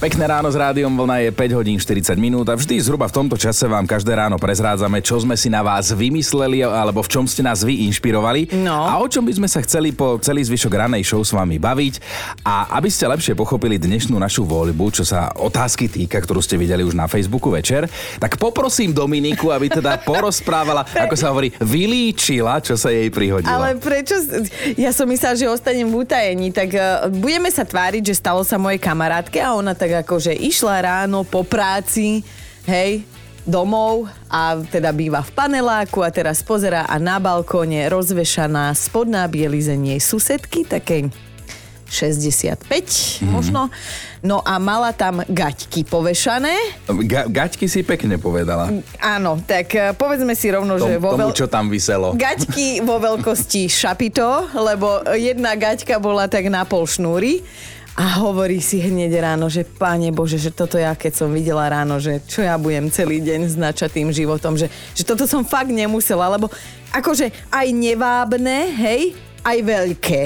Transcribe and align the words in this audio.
Pekné 0.00 0.32
ráno 0.32 0.48
s 0.48 0.56
rádiom 0.56 0.88
Vlna 0.96 1.20
je 1.20 1.28
5 1.28 1.60
hodín 1.60 1.76
40 1.76 2.16
minút 2.16 2.48
a 2.48 2.56
vždy 2.56 2.80
zhruba 2.80 3.04
v 3.04 3.20
tomto 3.20 3.36
čase 3.36 3.68
vám 3.68 3.84
každé 3.84 4.16
ráno 4.16 4.40
prezrádzame, 4.40 5.04
čo 5.04 5.20
sme 5.20 5.36
si 5.36 5.52
na 5.52 5.60
vás 5.60 5.92
vymysleli 5.92 6.64
alebo 6.64 7.04
v 7.04 7.12
čom 7.12 7.28
ste 7.28 7.44
nás 7.44 7.60
vy 7.60 7.84
inšpirovali 7.84 8.48
No. 8.64 8.80
a 8.88 8.96
o 8.96 9.04
čom 9.04 9.28
by 9.28 9.36
sme 9.36 9.44
sa 9.44 9.60
chceli 9.60 9.92
po 9.92 10.16
celý 10.16 10.40
zvyšok 10.40 10.72
ranej 10.72 11.04
show 11.04 11.20
s 11.20 11.36
vami 11.36 11.60
baviť. 11.60 12.00
A 12.48 12.80
aby 12.80 12.88
ste 12.88 13.12
lepšie 13.12 13.36
pochopili 13.36 13.76
dnešnú 13.76 14.16
našu 14.16 14.48
voľbu, 14.48 14.88
čo 14.88 15.04
sa 15.04 15.36
otázky 15.36 15.92
týka, 15.92 16.16
ktorú 16.16 16.40
ste 16.40 16.56
videli 16.56 16.80
už 16.80 16.96
na 16.96 17.04
Facebooku 17.04 17.52
večer, 17.52 17.84
tak 18.16 18.40
poprosím 18.40 18.96
Dominiku, 18.96 19.52
aby 19.52 19.68
teda 19.68 20.00
porozprávala, 20.08 20.88
ako 20.96 21.12
sa 21.12 21.28
hovorí, 21.28 21.52
vylíčila, 21.60 22.56
čo 22.64 22.72
sa 22.72 22.88
jej 22.88 23.12
prihodilo. 23.12 23.52
Ale 23.52 23.76
prečo? 23.76 24.16
Ja 24.80 24.96
som 24.96 25.04
myslela, 25.12 25.36
že 25.36 25.44
ostanem 25.44 25.92
v 25.92 26.08
utajení, 26.08 26.56
tak 26.56 26.72
uh, 26.72 27.12
budeme 27.12 27.52
sa 27.52 27.68
tváriť, 27.68 28.00
že 28.00 28.14
stalo 28.16 28.40
sa 28.48 28.56
mojej 28.56 28.80
kamarátke 28.80 29.36
a 29.36 29.52
ona 29.52 29.76
tak 29.76 29.89
akože 29.94 30.32
išla 30.34 30.76
ráno 30.82 31.26
po 31.26 31.42
práci, 31.42 32.22
hej, 32.66 33.02
domov 33.48 34.06
a 34.28 34.60
teda 34.60 34.92
býva 34.92 35.24
v 35.24 35.30
paneláku 35.32 36.04
a 36.04 36.12
teraz 36.12 36.44
pozera 36.44 36.84
a 36.86 36.96
na 37.00 37.16
balkóne 37.16 37.88
rozvešaná 37.88 38.70
spodná 38.76 39.24
bielizeň 39.26 39.96
jej 39.96 40.00
susedky, 40.00 40.68
takej 40.68 41.10
65 41.90 42.62
mm-hmm. 42.62 43.26
možno. 43.26 43.66
No 44.22 44.38
a 44.46 44.62
mala 44.62 44.94
tam 44.94 45.26
gaťky 45.26 45.82
povešané. 45.82 46.54
Ga- 46.86 47.26
gaťky 47.26 47.66
si 47.66 47.82
pekne 47.82 48.14
povedala. 48.14 48.70
Áno, 49.02 49.42
tak 49.42 49.74
eh, 49.74 49.90
povedzme 49.98 50.38
si 50.38 50.54
rovno, 50.54 50.78
Tom, 50.78 50.86
že 50.86 51.02
vo 51.02 51.18
tomu, 51.18 51.34
veľ... 51.34 51.34
čo 51.34 51.50
tam 51.50 51.66
vyselo. 51.66 52.14
Gaťky 52.14 52.86
vo 52.86 53.02
veľkosti 53.02 53.66
šapito, 53.66 54.54
lebo 54.54 55.02
jedna 55.18 55.58
gaťka 55.58 55.98
bola 55.98 56.30
tak 56.30 56.46
na 56.46 56.62
pol 56.62 56.86
šnúry. 56.86 57.42
A 57.98 58.22
hovorí 58.22 58.62
si 58.62 58.78
hneď 58.78 59.18
ráno, 59.22 59.50
že 59.50 59.66
páne 59.66 60.14
Bože, 60.14 60.38
že 60.38 60.54
toto 60.54 60.78
ja 60.78 60.94
keď 60.94 61.12
som 61.14 61.28
videla 61.34 61.66
ráno, 61.66 61.98
že 61.98 62.22
čo 62.24 62.40
ja 62.40 62.54
budem 62.54 62.86
celý 62.88 63.18
deň 63.18 63.40
s 63.50 63.56
načatým 63.58 64.14
životom, 64.14 64.54
že, 64.54 64.70
že 64.94 65.02
toto 65.02 65.26
som 65.26 65.42
fakt 65.42 65.74
nemusela, 65.74 66.30
lebo 66.30 66.46
akože 66.94 67.50
aj 67.50 67.66
nevábne, 67.74 68.72
hej, 68.78 69.12
aj 69.42 69.58
veľké. 69.62 70.22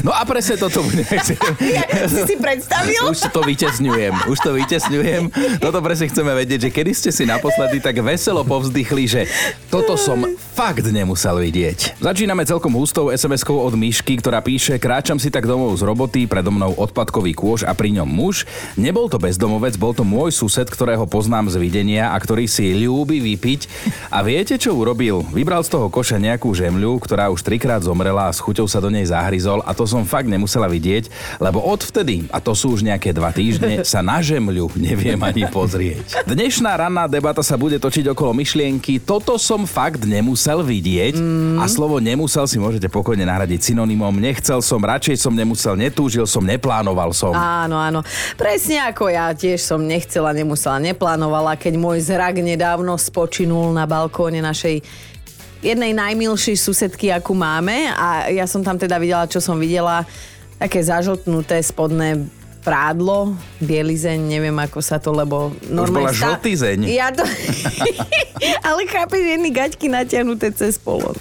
No 0.00 0.16
a 0.16 0.24
presne 0.24 0.56
toto 0.56 0.80
chcieť. 1.20 1.40
Ja, 1.60 2.08
si 2.08 2.24
si 2.24 2.36
predstavil? 2.40 3.04
Už 3.12 3.28
to 3.28 3.44
vytesňujem, 3.44 4.32
už 4.32 4.38
to 4.40 4.50
vytesňujem. 4.56 5.22
Toto 5.60 5.84
presne 5.84 6.08
chceme 6.08 6.32
vedieť, 6.32 6.68
že 6.68 6.70
kedy 6.72 6.92
ste 6.96 7.10
si 7.12 7.28
naposledy 7.28 7.84
tak 7.84 8.00
veselo 8.00 8.40
povzdychli, 8.48 9.04
že 9.04 9.22
toto 9.68 10.00
som 10.00 10.24
fakt 10.56 10.88
nemusel 10.88 11.36
vidieť. 11.36 12.00
Začíname 12.00 12.48
celkom 12.48 12.72
hustou 12.76 13.12
SMS-kou 13.12 13.60
od 13.60 13.76
Myšky, 13.76 14.20
ktorá 14.20 14.40
píše, 14.40 14.80
kráčam 14.80 15.20
si 15.20 15.28
tak 15.28 15.44
domov 15.44 15.76
z 15.76 15.84
roboty, 15.84 16.24
predo 16.24 16.48
mnou 16.48 16.72
odpadkový 16.76 17.36
kôž 17.36 17.68
a 17.68 17.76
pri 17.76 17.92
ňom 18.00 18.08
muž. 18.08 18.48
Nebol 18.80 19.12
to 19.12 19.20
bezdomovec, 19.20 19.76
bol 19.76 19.92
to 19.92 20.04
môj 20.04 20.32
sused, 20.32 20.68
ktorého 20.68 21.04
poznám 21.04 21.52
z 21.52 21.56
videnia 21.60 22.12
a 22.12 22.16
ktorý 22.16 22.48
si 22.48 22.72
ľúbi 22.72 23.20
vypiť. 23.20 23.60
A 24.08 24.24
viete, 24.24 24.56
čo 24.56 24.72
urobil? 24.76 25.24
Vybral 25.32 25.64
z 25.64 25.72
toho 25.76 25.92
koša 25.92 26.20
nejakú 26.20 26.52
žemľu, 26.52 27.00
ktorá 27.00 27.28
už 27.32 27.44
trikrát 27.44 27.84
zomrela 27.84 28.28
a 28.28 28.34
s 28.34 28.40
chuťou 28.40 28.68
sa 28.68 28.80
do 28.80 28.92
nej 28.92 29.04
zahryzol 29.08 29.64
a 29.64 29.72
to 29.72 29.81
som 29.84 30.02
fakt 30.08 30.26
nemusela 30.26 30.66
vidieť, 30.66 31.38
lebo 31.38 31.60
odvtedy, 31.60 32.26
a 32.32 32.40
to 32.40 32.56
sú 32.56 32.74
už 32.74 32.82
nejaké 32.82 33.12
dva 33.12 33.30
týždne, 33.30 33.84
sa 33.84 34.00
na 34.00 34.24
žemľu 34.24 34.74
neviem 34.78 35.20
ani 35.20 35.44
pozrieť. 35.46 36.24
Dnešná 36.24 36.74
ranná 36.74 37.04
debata 37.06 37.44
sa 37.44 37.60
bude 37.60 37.76
točiť 37.76 38.10
okolo 38.10 38.32
myšlienky 38.32 39.02
toto 39.02 39.36
som 39.36 39.68
fakt 39.68 40.08
nemusel 40.08 40.64
vidieť 40.64 41.18
mm. 41.18 41.58
a 41.60 41.68
slovo 41.68 42.00
nemusel 42.00 42.48
si 42.48 42.56
môžete 42.56 42.88
pokojne 42.88 43.26
nahradiť 43.28 43.72
synonymom 43.72 44.14
nechcel 44.22 44.62
som, 44.62 44.80
radšej 44.80 45.16
som 45.18 45.34
nemusel, 45.34 45.74
netúžil 45.74 46.24
som, 46.24 46.40
neplánoval 46.46 47.10
som. 47.12 47.34
Áno, 47.34 47.76
áno. 47.76 48.00
Presne 48.38 48.86
ako 48.86 49.10
ja 49.10 49.34
tiež 49.34 49.60
som 49.60 49.82
nechcela, 49.82 50.30
nemusela, 50.32 50.78
neplánovala, 50.78 51.58
keď 51.58 51.74
môj 51.76 51.98
zrak 52.06 52.40
nedávno 52.40 52.94
spočinul 52.96 53.74
na 53.74 53.84
balkóne 53.84 54.38
našej 54.38 54.80
jednej 55.62 55.94
najmilšej 55.94 56.58
susedky, 56.58 57.14
akú 57.14 57.32
máme 57.32 57.88
a 57.94 58.28
ja 58.28 58.44
som 58.50 58.60
tam 58.66 58.76
teda 58.76 58.98
videla, 58.98 59.30
čo 59.30 59.38
som 59.38 59.56
videla, 59.56 60.02
také 60.58 60.82
zažltnuté 60.82 61.62
spodné 61.62 62.26
prádlo, 62.62 63.34
bielizeň, 63.58 64.22
neviem 64.22 64.54
ako 64.54 64.78
sa 64.78 65.02
to, 65.02 65.10
lebo... 65.10 65.50
bola 65.90 66.14
stá- 66.14 66.38
žltizeň. 66.38 66.86
Ja 66.86 67.10
to... 67.10 67.26
Ale 68.66 68.86
chápeš, 68.86 69.22
jedny 69.22 69.50
gaťky 69.50 69.90
natiahnuté 69.90 70.54
cez 70.54 70.78
polon. 70.78 71.14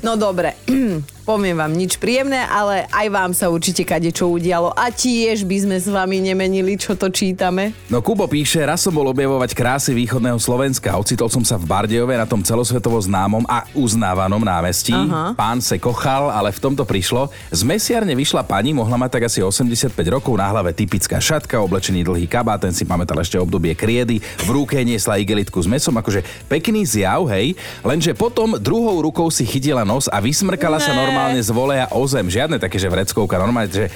No 0.00 0.16
dobre, 0.16 0.56
poviem 1.28 1.60
vám 1.60 1.76
nič 1.76 2.00
príjemné, 2.00 2.40
ale 2.48 2.88
aj 2.88 3.06
vám 3.12 3.32
sa 3.36 3.52
určite 3.52 3.84
kade 3.84 4.08
čo 4.08 4.32
udialo 4.32 4.72
a 4.72 4.88
tiež 4.88 5.44
by 5.44 5.56
sme 5.60 5.76
s 5.76 5.84
vami 5.84 6.24
nemenili, 6.24 6.80
čo 6.80 6.96
to 6.96 7.12
čítame. 7.12 7.76
No 7.92 8.00
Kubo 8.00 8.24
píše, 8.24 8.64
raz 8.64 8.80
som 8.80 8.96
bol 8.96 9.04
objavovať 9.12 9.52
krásy 9.52 9.92
východného 9.92 10.40
Slovenska. 10.40 10.96
Ocitol 10.96 11.28
som 11.28 11.44
sa 11.44 11.60
v 11.60 11.68
Bardejove 11.68 12.16
na 12.16 12.24
tom 12.24 12.40
celosvetovo 12.40 12.96
známom 12.96 13.44
a 13.44 13.68
uznávanom 13.76 14.40
námestí. 14.40 14.96
Aha. 14.96 15.36
Pán 15.36 15.60
se 15.60 15.76
kochal, 15.76 16.32
ale 16.32 16.48
v 16.48 16.64
tomto 16.64 16.88
prišlo. 16.88 17.28
Z 17.52 17.60
mesiarne 17.60 18.16
vyšla 18.16 18.48
pani, 18.48 18.72
mohla 18.72 18.96
mať 18.96 19.20
tak 19.20 19.28
asi 19.28 19.44
85 19.44 19.92
rokov, 20.08 20.32
na 20.32 20.48
hlave 20.48 20.72
typická 20.72 21.20
šatka, 21.20 21.60
oblečený 21.60 22.08
dlhý 22.08 22.24
kabát, 22.24 22.64
ten 22.64 22.72
si 22.72 22.88
pamätal 22.88 23.20
ešte 23.20 23.36
obdobie 23.36 23.76
kriedy, 23.76 24.22
v 24.22 24.48
ruke 24.48 24.80
niesla 24.80 25.20
igelitku 25.20 25.60
s 25.60 25.68
mesom, 25.68 25.92
akože 25.92 26.24
pekný 26.48 26.88
zjav, 26.88 27.28
hej. 27.28 27.52
Lenže 27.84 28.16
potom 28.16 28.56
druhou 28.56 29.04
rukou 29.04 29.28
si 29.28 29.44
chytila 29.44 29.84
nos 29.84 30.08
a 30.08 30.24
vysmrkala 30.24 30.80
sa 30.80 30.94
Ne. 30.94 31.17
Normálne 31.18 31.42
z 31.42 31.50
voleja 31.50 31.86
o 31.90 32.02
zem. 32.06 32.30
Žiadne 32.30 32.62
také, 32.62 32.78
že 32.78 32.86
vreckovka, 32.86 33.42
normálne, 33.42 33.66
že 33.66 33.90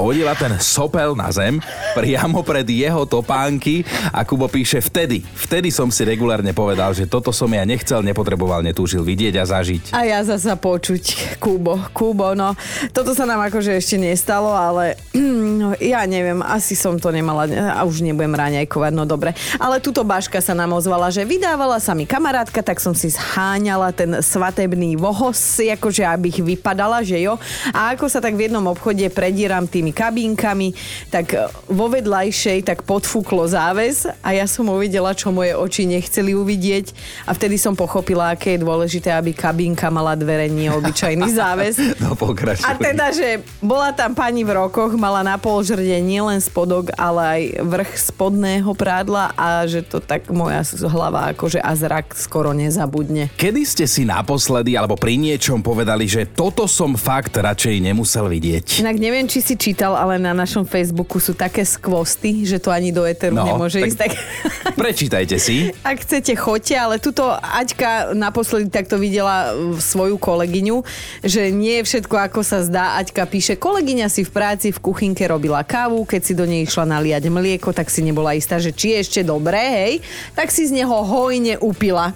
hodila 0.00 0.36
ten 0.36 0.52
sopel 0.60 1.16
na 1.16 1.32
zem 1.32 1.60
priamo 1.96 2.44
pred 2.44 2.68
jeho 2.68 3.08
topánky 3.08 3.82
a 4.12 4.22
Kubo 4.26 4.46
píše 4.50 4.84
vtedy, 4.84 5.24
vtedy 5.24 5.72
som 5.72 5.88
si 5.88 6.04
regulárne 6.04 6.52
povedal, 6.52 6.92
že 6.92 7.08
toto 7.08 7.32
som 7.32 7.48
ja 7.48 7.64
nechcel, 7.64 8.04
nepotreboval, 8.04 8.60
netúžil 8.60 9.00
vidieť 9.00 9.40
a 9.40 9.44
zažiť. 9.48 9.84
A 9.96 10.04
ja 10.04 10.20
zasa 10.26 10.58
počuť, 10.58 11.36
Kubo, 11.40 11.80
Kubo, 11.92 12.36
no. 12.36 12.52
Toto 12.92 13.16
sa 13.16 13.24
nám 13.24 13.46
akože 13.48 13.78
ešte 13.78 13.96
nestalo, 13.96 14.52
ale 14.52 15.00
no, 15.60 15.72
ja 15.80 16.04
neviem, 16.04 16.42
asi 16.44 16.76
som 16.76 17.00
to 17.00 17.08
nemala 17.08 17.48
a 17.48 17.80
už 17.86 18.04
nebudem 18.04 18.34
ráňajkovať, 18.34 18.92
no 18.92 19.08
dobre. 19.08 19.32
Ale 19.56 19.80
tuto 19.80 20.04
Baška 20.04 20.42
sa 20.42 20.52
nám 20.52 20.76
ozvala, 20.76 21.08
že 21.08 21.24
vydávala 21.24 21.80
sa 21.80 21.96
mi 21.96 22.04
kamarátka, 22.04 22.60
tak 22.60 22.82
som 22.82 22.92
si 22.92 23.12
zháňala 23.12 23.92
ten 23.94 24.20
svatebný 24.20 24.98
vohos, 24.98 25.38
akože 25.60 26.02
abych 26.04 26.42
vypadala, 26.42 27.04
že 27.04 27.20
jo. 27.20 27.38
A 27.70 27.94
ako 27.94 28.08
sa 28.10 28.20
tak 28.20 28.34
v 28.34 28.48
jednom 28.48 28.64
obchode 28.68 29.06
predíram 29.12 29.64
tými 29.86 29.94
kabínkami, 29.94 30.74
tak 31.14 31.30
e, 31.30 31.46
vo 31.70 31.86
vedľajšej 31.86 32.66
tak 32.66 32.82
podfúklo 32.82 33.46
záves 33.46 34.02
a 34.18 34.34
ja 34.34 34.42
som 34.50 34.66
uvidela, 34.66 35.14
čo 35.14 35.30
moje 35.30 35.54
oči 35.54 35.86
nechceli 35.86 36.34
uvidieť 36.34 36.90
a 37.22 37.30
vtedy 37.30 37.54
som 37.54 37.78
pochopila, 37.78 38.34
aké 38.34 38.58
je 38.58 38.66
dôležité, 38.66 39.14
aby 39.14 39.30
kabínka 39.30 39.86
mala 39.94 40.18
dvere, 40.18 40.50
nie 40.50 40.66
obyčajný 40.66 41.30
záves. 41.38 41.78
No 42.02 42.18
pokračuj. 42.18 42.66
A 42.66 42.74
teda, 42.74 43.14
že 43.14 43.46
bola 43.62 43.94
tam 43.94 44.18
pani 44.18 44.42
v 44.42 44.58
rokoch, 44.58 44.98
mala 44.98 45.22
na 45.22 45.38
pol 45.38 45.62
žrde 45.62 46.02
nielen 46.02 46.42
spodok, 46.42 46.90
ale 46.98 47.22
aj 47.22 47.42
vrch 47.62 47.90
spodného 48.10 48.74
prádla 48.74 49.38
a 49.38 49.62
že 49.70 49.86
to 49.86 50.02
tak 50.02 50.26
moja 50.34 50.66
hlava 50.90 51.30
akože 51.30 51.62
a 51.62 51.70
zrak 51.78 52.18
skoro 52.18 52.50
nezabudne. 52.50 53.30
Kedy 53.38 53.62
ste 53.62 53.84
si 53.86 54.02
naposledy 54.02 54.74
alebo 54.74 54.98
pri 54.98 55.14
niečom 55.14 55.62
povedali, 55.62 56.10
že 56.10 56.26
toto 56.26 56.66
som 56.66 56.98
fakt 56.98 57.38
radšej 57.38 57.78
nemusel 57.78 58.26
vidieť? 58.26 58.82
Inak 58.82 58.98
neviem, 58.98 59.30
či 59.30 59.44
si 59.44 59.54
čítal, 59.54 59.75
ale 59.84 60.16
na 60.16 60.32
našom 60.32 60.64
Facebooku 60.64 61.20
sú 61.20 61.36
také 61.36 61.60
skvosty, 61.60 62.48
že 62.48 62.56
to 62.56 62.72
ani 62.72 62.88
do 62.88 63.04
Eteru 63.04 63.36
No, 63.36 63.44
nemôže 63.44 63.82
tak- 63.82 63.88
ísť. 63.92 63.98
Tak... 64.00 64.10
Prečítajte 64.80 65.36
si. 65.36 65.74
Ak 65.82 66.00
chcete, 66.00 66.32
choďte, 66.32 66.74
ale 66.76 66.94
tuto 66.96 67.28
Aťka 67.28 68.12
naposledy 68.12 68.72
takto 68.72 68.96
videla 68.96 69.52
uh, 69.52 69.76
svoju 69.76 70.16
kolegyňu, 70.16 70.80
že 71.20 71.48
nie 71.50 71.80
je 71.80 71.86
všetko 71.88 72.14
ako 72.16 72.40
sa 72.40 72.64
zdá. 72.64 72.96
Aťka 72.96 73.26
píše, 73.26 73.56
kolegyňa 73.56 74.06
si 74.08 74.24
v 74.24 74.30
práci 74.30 74.72
v 74.72 74.78
kuchynke 74.80 75.26
robila 75.26 75.60
kávu, 75.60 76.04
keď 76.04 76.20
si 76.22 76.32
do 76.32 76.48
nej 76.48 76.64
išla 76.64 76.86
naliať 76.86 77.28
mlieko, 77.28 77.72
tak 77.72 77.88
si 77.88 78.00
nebola 78.00 78.32
istá, 78.32 78.56
že 78.56 78.72
či 78.72 78.96
je 78.96 78.98
ešte 79.02 79.20
dobré, 79.20 79.60
hej, 79.60 79.92
tak 80.32 80.48
si 80.48 80.64
z 80.64 80.72
neho 80.72 80.94
hojne 81.02 81.58
upila. 81.58 82.14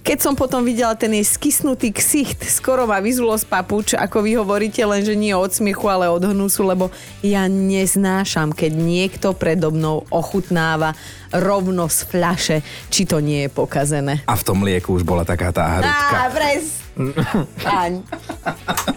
Keď 0.00 0.16
som 0.16 0.32
potom 0.32 0.64
videla 0.64 0.96
ten 0.96 1.12
jej 1.12 1.28
skysnutý 1.28 1.92
ksicht, 1.92 2.40
skoro 2.48 2.88
ma 2.88 3.04
vyzulo 3.04 3.36
z 3.36 3.44
papuč, 3.44 3.92
ako 3.92 4.24
vy 4.24 4.40
hovoríte, 4.40 4.80
lenže 4.80 5.12
nie 5.12 5.36
od 5.36 5.52
smiechu, 5.52 5.92
ale 5.92 6.08
od 6.08 6.24
hnusu, 6.24 6.64
lebo 6.64 6.88
ja 7.20 7.44
neznášam, 7.52 8.56
keď 8.56 8.80
niekto 8.80 9.36
predo 9.36 9.68
mnou 9.68 10.08
ochutnáva 10.08 10.96
rovno 11.28 11.84
z 11.92 12.08
fľaše, 12.08 12.58
či 12.88 13.04
to 13.04 13.20
nie 13.20 13.46
je 13.46 13.50
pokazené. 13.52 14.24
A 14.24 14.40
v 14.40 14.42
tom 14.42 14.64
mlieku 14.64 14.96
už 14.96 15.04
bola 15.04 15.28
taká 15.28 15.52
tá 15.52 15.84
hrudka. 15.84 16.16
Á, 16.16 16.32
pres. 16.32 16.80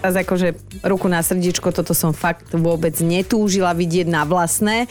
Teraz 0.00 0.14
akože 0.16 0.56
ruku 0.84 1.06
na 1.06 1.20
srdiečko, 1.20 1.70
toto 1.74 1.92
som 1.92 2.16
fakt 2.16 2.50
vôbec 2.56 2.96
netúžila 3.04 3.76
vidieť 3.76 4.08
na 4.08 4.24
vlastné. 4.24 4.88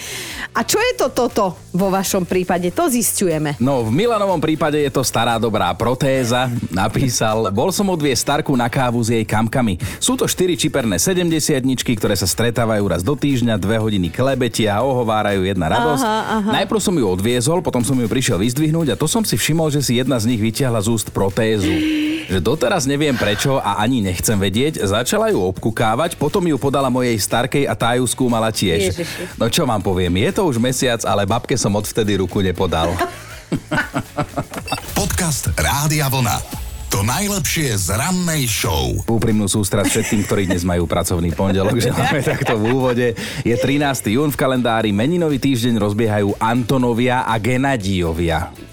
A 0.54 0.62
čo 0.62 0.78
je 0.78 0.94
to 0.98 1.10
toto 1.10 1.58
vo 1.74 1.88
vašom 1.90 2.30
prípade? 2.30 2.70
To 2.74 2.88
zistujeme. 2.88 3.58
No, 3.58 3.82
v 3.86 3.92
Milanovom 3.94 4.38
prípade 4.38 4.78
je 4.80 4.92
to 4.94 5.02
stará 5.02 5.42
dobrá 5.42 5.74
protéza. 5.74 6.52
Napísal, 6.70 7.50
bol 7.50 7.74
som 7.74 7.90
odvie 7.90 8.14
starku 8.14 8.54
na 8.54 8.70
kávu 8.70 9.02
s 9.02 9.10
jej 9.10 9.26
kamkami. 9.26 9.82
Sú 9.98 10.14
to 10.14 10.30
štyri 10.30 10.54
čiperné 10.54 11.02
70 11.02 11.62
ktoré 11.98 12.16
sa 12.16 12.30
stretávajú 12.30 12.84
raz 12.86 13.02
do 13.02 13.18
týždňa, 13.18 13.58
dve 13.58 13.82
hodiny 13.82 14.14
klebetia 14.14 14.78
a 14.78 14.86
ohovárajú 14.86 15.44
jedna 15.44 15.68
radosť. 15.72 16.04
Aha, 16.06 16.22
aha. 16.40 16.52
Najprv 16.62 16.80
som 16.80 16.96
ju 16.96 17.06
odviezol, 17.08 17.60
potom 17.66 17.82
som 17.82 17.98
ju 17.98 18.08
prišiel 18.08 18.38
vyzdvihnúť 18.40 18.94
a 18.94 19.00
to 19.00 19.08
som 19.10 19.24
si 19.26 19.36
všimol, 19.36 19.74
že 19.74 19.82
si 19.82 19.98
jedna 19.98 20.20
z 20.22 20.30
nich 20.30 20.42
vytiahla 20.42 20.80
z 20.84 20.88
úst 20.92 21.08
protézu. 21.10 21.72
Že 22.30 22.46
doteraz 22.46 22.86
neviem 22.86 23.18
prečo 23.18 23.58
a 23.58 23.82
ani 23.82 24.06
nechcem 24.06 24.38
vedieť, 24.38 24.86
začala 24.86 25.34
ju 25.34 25.42
obkukávať, 25.50 26.14
potom 26.14 26.46
ju 26.46 26.62
podala 26.62 26.86
mojej 26.86 27.18
starkej 27.18 27.66
a 27.66 27.74
tá 27.74 27.98
ju 27.98 28.06
skúmala 28.06 28.54
tiež. 28.54 28.94
Ježiši. 28.94 29.34
No 29.34 29.50
čo 29.50 29.66
vám 29.66 29.82
poviem, 29.82 30.14
je 30.30 30.38
to 30.38 30.46
už 30.46 30.62
mesiac, 30.62 31.02
ale 31.10 31.26
babke 31.26 31.58
som 31.58 31.74
odvtedy 31.74 32.22
ruku 32.22 32.46
nepodal. 32.46 32.94
Podcast 35.00 35.50
Rádia 35.58 36.06
Vlna. 36.06 36.38
To 36.94 37.02
najlepšie 37.02 37.74
z 37.82 37.98
rannej 37.98 38.46
show. 38.46 38.94
Úprimnú 39.10 39.50
sústrasť 39.50 39.90
všetkým, 39.90 40.22
ktorí 40.30 40.44
dnes 40.54 40.62
majú 40.62 40.86
pracovný 40.86 41.34
pondelok, 41.34 41.82
že 41.82 41.90
máme 41.90 42.22
takto 42.22 42.62
v 42.62 42.64
úvode. 42.70 43.08
Je 43.42 43.58
13. 43.58 44.14
jún 44.14 44.30
v 44.30 44.38
kalendári, 44.38 44.94
meninový 44.94 45.42
týždeň 45.42 45.82
rozbiehajú 45.82 46.38
Antonovia 46.38 47.26
a 47.26 47.42
Genadiovia. 47.42 48.69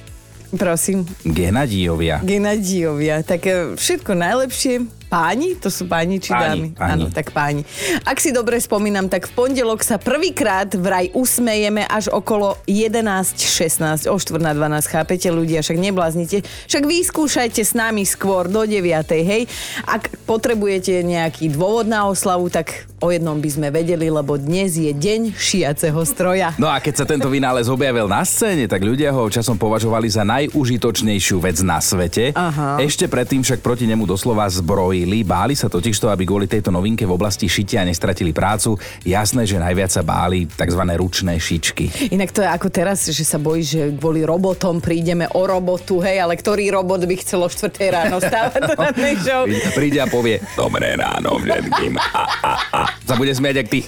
Prosím. 0.52 1.02
Genadiovia. 1.22 2.22
Genadiovia. 2.22 3.20
Tak 3.20 3.40
e, 3.42 3.52
všetko 3.74 4.14
najlepšie. 4.14 4.74
Páni? 5.06 5.54
To 5.62 5.70
sú 5.70 5.86
páni 5.86 6.18
či 6.18 6.34
Páni, 6.34 6.42
dámy? 6.42 6.68
páni. 6.74 6.90
Áno, 6.98 7.04
tak 7.14 7.30
páni. 7.30 7.62
Ak 8.02 8.18
si 8.18 8.34
dobre 8.34 8.58
spomínam, 8.58 9.06
tak 9.06 9.30
v 9.30 9.38
pondelok 9.38 9.86
sa 9.86 10.02
prvýkrát 10.02 10.66
vraj 10.74 11.14
usmejeme 11.14 11.86
až 11.86 12.10
okolo 12.10 12.58
11.16, 12.66 14.10
o 14.10 14.18
4 14.18 14.42
na 14.42 14.50
12, 14.50 14.82
chápete 14.82 15.30
ľudia, 15.30 15.62
však 15.62 15.78
nebláznite. 15.78 16.42
Však 16.66 16.82
vyskúšajte 16.82 17.62
s 17.62 17.78
nami 17.78 18.02
skôr 18.02 18.50
do 18.50 18.66
9, 18.66 18.82
hej. 19.22 19.46
Ak 19.86 20.10
potrebujete 20.26 21.06
nejaký 21.06 21.54
dôvod 21.54 21.86
na 21.86 22.10
oslavu, 22.10 22.50
tak 22.50 22.90
o 23.00 23.12
jednom 23.12 23.36
by 23.36 23.50
sme 23.52 23.68
vedeli, 23.68 24.08
lebo 24.08 24.40
dnes 24.40 24.80
je 24.80 24.88
deň 24.88 25.36
šiaceho 25.36 26.00
stroja. 26.08 26.56
No 26.56 26.64
a 26.72 26.80
keď 26.80 27.04
sa 27.04 27.06
tento 27.08 27.28
vynález 27.28 27.68
objavil 27.68 28.08
na 28.08 28.24
scéne, 28.24 28.64
tak 28.64 28.80
ľudia 28.80 29.12
ho 29.12 29.28
časom 29.28 29.60
považovali 29.60 30.08
za 30.08 30.24
najužitočnejšiu 30.24 31.36
vec 31.36 31.60
na 31.60 31.76
svete. 31.76 32.32
Aha. 32.32 32.80
Ešte 32.80 33.04
predtým 33.04 33.44
však 33.44 33.60
proti 33.60 33.84
nemu 33.84 34.08
doslova 34.08 34.48
zbrojili. 34.48 35.20
Báli 35.28 35.52
sa 35.52 35.68
totižto, 35.68 36.08
aby 36.08 36.24
kvôli 36.24 36.48
tejto 36.48 36.72
novinke 36.72 37.04
v 37.04 37.12
oblasti 37.12 37.44
šitia 37.44 37.84
nestratili 37.84 38.32
prácu. 38.32 38.80
Jasné, 39.04 39.44
že 39.44 39.60
najviac 39.60 39.92
sa 39.92 40.00
báli 40.00 40.48
tzv. 40.48 40.82
ručné 40.96 41.36
šičky. 41.36 42.16
Inak 42.16 42.32
to 42.32 42.40
je 42.40 42.48
ako 42.48 42.68
teraz, 42.72 43.04
že 43.12 43.24
sa 43.28 43.36
bojíš, 43.36 43.66
že 43.68 43.82
kvôli 44.00 44.24
robotom 44.24 44.80
prídeme 44.80 45.28
o 45.36 45.44
robotu, 45.44 46.00
hej, 46.00 46.24
ale 46.24 46.40
ktorý 46.40 46.72
robot 46.72 47.04
by 47.04 47.16
chcel 47.20 47.44
o 47.44 47.48
4 47.52 47.76
ráno 47.92 48.16
stávať 48.24 48.72
rannej 48.72 49.16
show? 49.20 49.44
Príde 49.76 50.00
a 50.00 50.08
povie, 50.08 50.40
dobré 50.56 50.96
ráno 50.96 51.36
všetkým. 51.36 52.00
A, 52.00 52.22
a, 52.24 52.52
a. 52.72 52.85
Sa 53.06 53.14
bude 53.16 53.32
smiať, 53.34 53.56
jak 53.64 53.68
ty. 53.68 53.80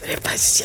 Prepačte. 0.00 0.64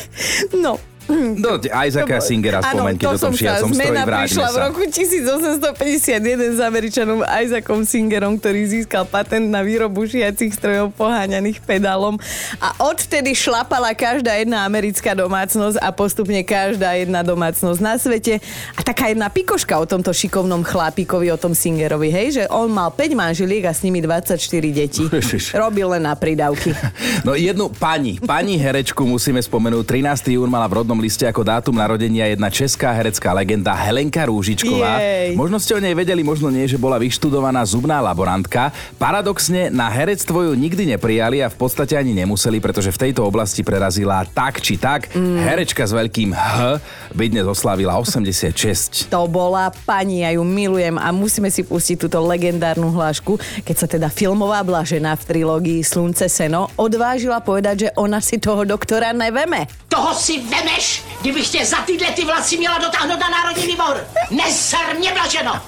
No, 0.56 0.78
No, 1.10 1.58
Isaaca 1.58 2.22
Singera 2.22 2.62
spomeň, 2.62 2.94
keď 2.96 3.08
o 3.10 3.18
tom 3.18 3.34
šiacom 3.34 3.70
zmena 3.74 4.06
vráťme 4.06 4.40
prišla 4.40 4.48
v 4.48 4.56
sa. 4.56 4.62
roku 4.70 4.82
1851 4.86 6.56
s 6.56 6.60
Američanom 6.62 7.20
Isaacom 7.26 7.82
Singerom, 7.82 8.38
ktorý 8.38 8.60
získal 8.70 9.04
patent 9.10 9.50
na 9.50 9.66
výrobu 9.66 10.06
šiacich 10.06 10.54
strojov 10.54 10.94
poháňaných 10.94 11.60
pedálom 11.66 12.16
a 12.62 12.68
odvtedy 12.86 13.34
šlapala 13.34 13.90
každá 13.92 14.38
jedna 14.38 14.62
americká 14.62 15.12
domácnosť 15.18 15.82
a 15.82 15.88
postupne 15.90 16.40
každá 16.46 16.94
jedna 16.96 17.26
domácnosť 17.26 17.80
na 17.82 17.94
svete. 17.98 18.38
A 18.78 18.80
taká 18.86 19.10
jedna 19.10 19.26
pikoška 19.26 19.74
o 19.76 19.86
tomto 19.88 20.14
šikovnom 20.14 20.62
chlapíkovi, 20.62 21.32
o 21.34 21.38
tom 21.40 21.56
Singerovi, 21.56 22.08
hej, 22.12 22.28
že 22.40 22.44
on 22.48 22.70
mal 22.70 22.94
5 22.94 23.18
manželiek 23.18 23.66
a 23.66 23.72
s 23.74 23.82
nimi 23.82 23.98
24 23.98 24.38
detí. 24.70 25.02
Ježiš. 25.10 25.56
Robil 25.58 25.90
len 25.90 26.06
na 26.06 26.14
prídavky. 26.14 26.72
No 27.20 27.36
jednu 27.36 27.68
pani, 27.68 28.16
pani 28.16 28.56
herečku 28.56 29.04
musíme 29.04 29.42
spomenúť. 29.44 29.84
13. 29.84 30.40
jún 30.40 30.48
mala 30.48 30.64
v 30.70 30.80
rodnom 30.80 30.96
liste 31.00 31.24
ako 31.24 31.40
dátum 31.40 31.80
narodenia 31.80 32.28
jedna 32.28 32.52
česká 32.52 32.92
herecká 32.92 33.32
legenda 33.32 33.72
Helenka 33.72 34.28
Rúžičková. 34.28 35.00
Jej. 35.00 35.34
Možno 35.34 35.56
ste 35.56 35.72
o 35.74 35.80
nej 35.80 35.96
vedeli, 35.96 36.20
možno 36.20 36.52
nie, 36.52 36.68
že 36.68 36.76
bola 36.76 37.00
vyštudovaná 37.00 37.64
zubná 37.64 38.04
laborantka. 38.04 38.68
Paradoxne 39.00 39.72
na 39.72 39.88
herectvo 39.88 40.44
ju 40.44 40.52
nikdy 40.52 40.94
neprijali 40.94 41.40
a 41.40 41.48
v 41.48 41.56
podstate 41.56 41.96
ani 41.96 42.12
nemuseli, 42.12 42.60
pretože 42.60 42.92
v 42.92 43.08
tejto 43.08 43.24
oblasti 43.24 43.64
prerazila 43.64 44.22
tak 44.28 44.60
či 44.60 44.76
tak. 44.76 45.08
Mm. 45.16 45.40
Herečka 45.40 45.88
s 45.88 45.96
veľkým 45.96 46.36
H 46.36 46.78
by 47.16 47.24
dnes 47.32 47.48
oslávila 47.48 47.96
86. 47.96 49.08
To 49.14 49.26
bola 49.26 49.72
pani, 49.88 50.22
ja 50.22 50.36
ju 50.36 50.44
milujem 50.46 51.00
a 51.00 51.10
musíme 51.10 51.50
si 51.50 51.64
pustiť 51.64 52.06
túto 52.06 52.20
legendárnu 52.22 52.92
hlášku, 52.92 53.40
keď 53.64 53.76
sa 53.76 53.86
teda 53.88 54.08
filmová 54.12 54.60
blažená 54.62 55.16
v 55.18 55.26
trilógii 55.26 55.80
Slunce 55.82 56.28
seno 56.28 56.68
odvážila 56.76 57.40
povedať, 57.40 57.88
že 57.88 57.88
ona 57.96 58.20
si 58.20 58.36
toho 58.36 58.62
doktora 58.68 59.16
neveme. 59.16 59.66
Toho 59.88 60.12
si 60.14 60.44
vemeš, 60.80 61.02
kdybych 61.20 61.48
tě 61.48 61.66
za 61.66 61.76
tyhle 61.76 62.10
ty 62.12 62.24
vlaci 62.24 62.56
měla 62.56 62.78
dotáhnout 62.78 63.20
na 63.20 63.28
národní 63.28 63.66
výbor. 63.66 64.06
Neser 64.30 64.96
mě 64.98 65.12
blaženo. 65.12 65.60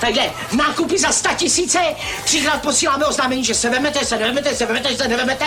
Takže 0.00 0.30
nákupy 0.52 0.98
za 0.98 1.12
100 1.12 1.28
tisíce, 1.36 1.78
třikrát 2.24 2.62
posíláme 2.62 3.06
oznámení, 3.06 3.44
že 3.44 3.54
se 3.54 3.70
vemete, 3.70 4.04
se 4.04 4.18
nevemete, 4.18 4.54
se 4.56 4.66
vemete, 4.66 4.96
se 4.96 5.08
nevemete. 5.08 5.46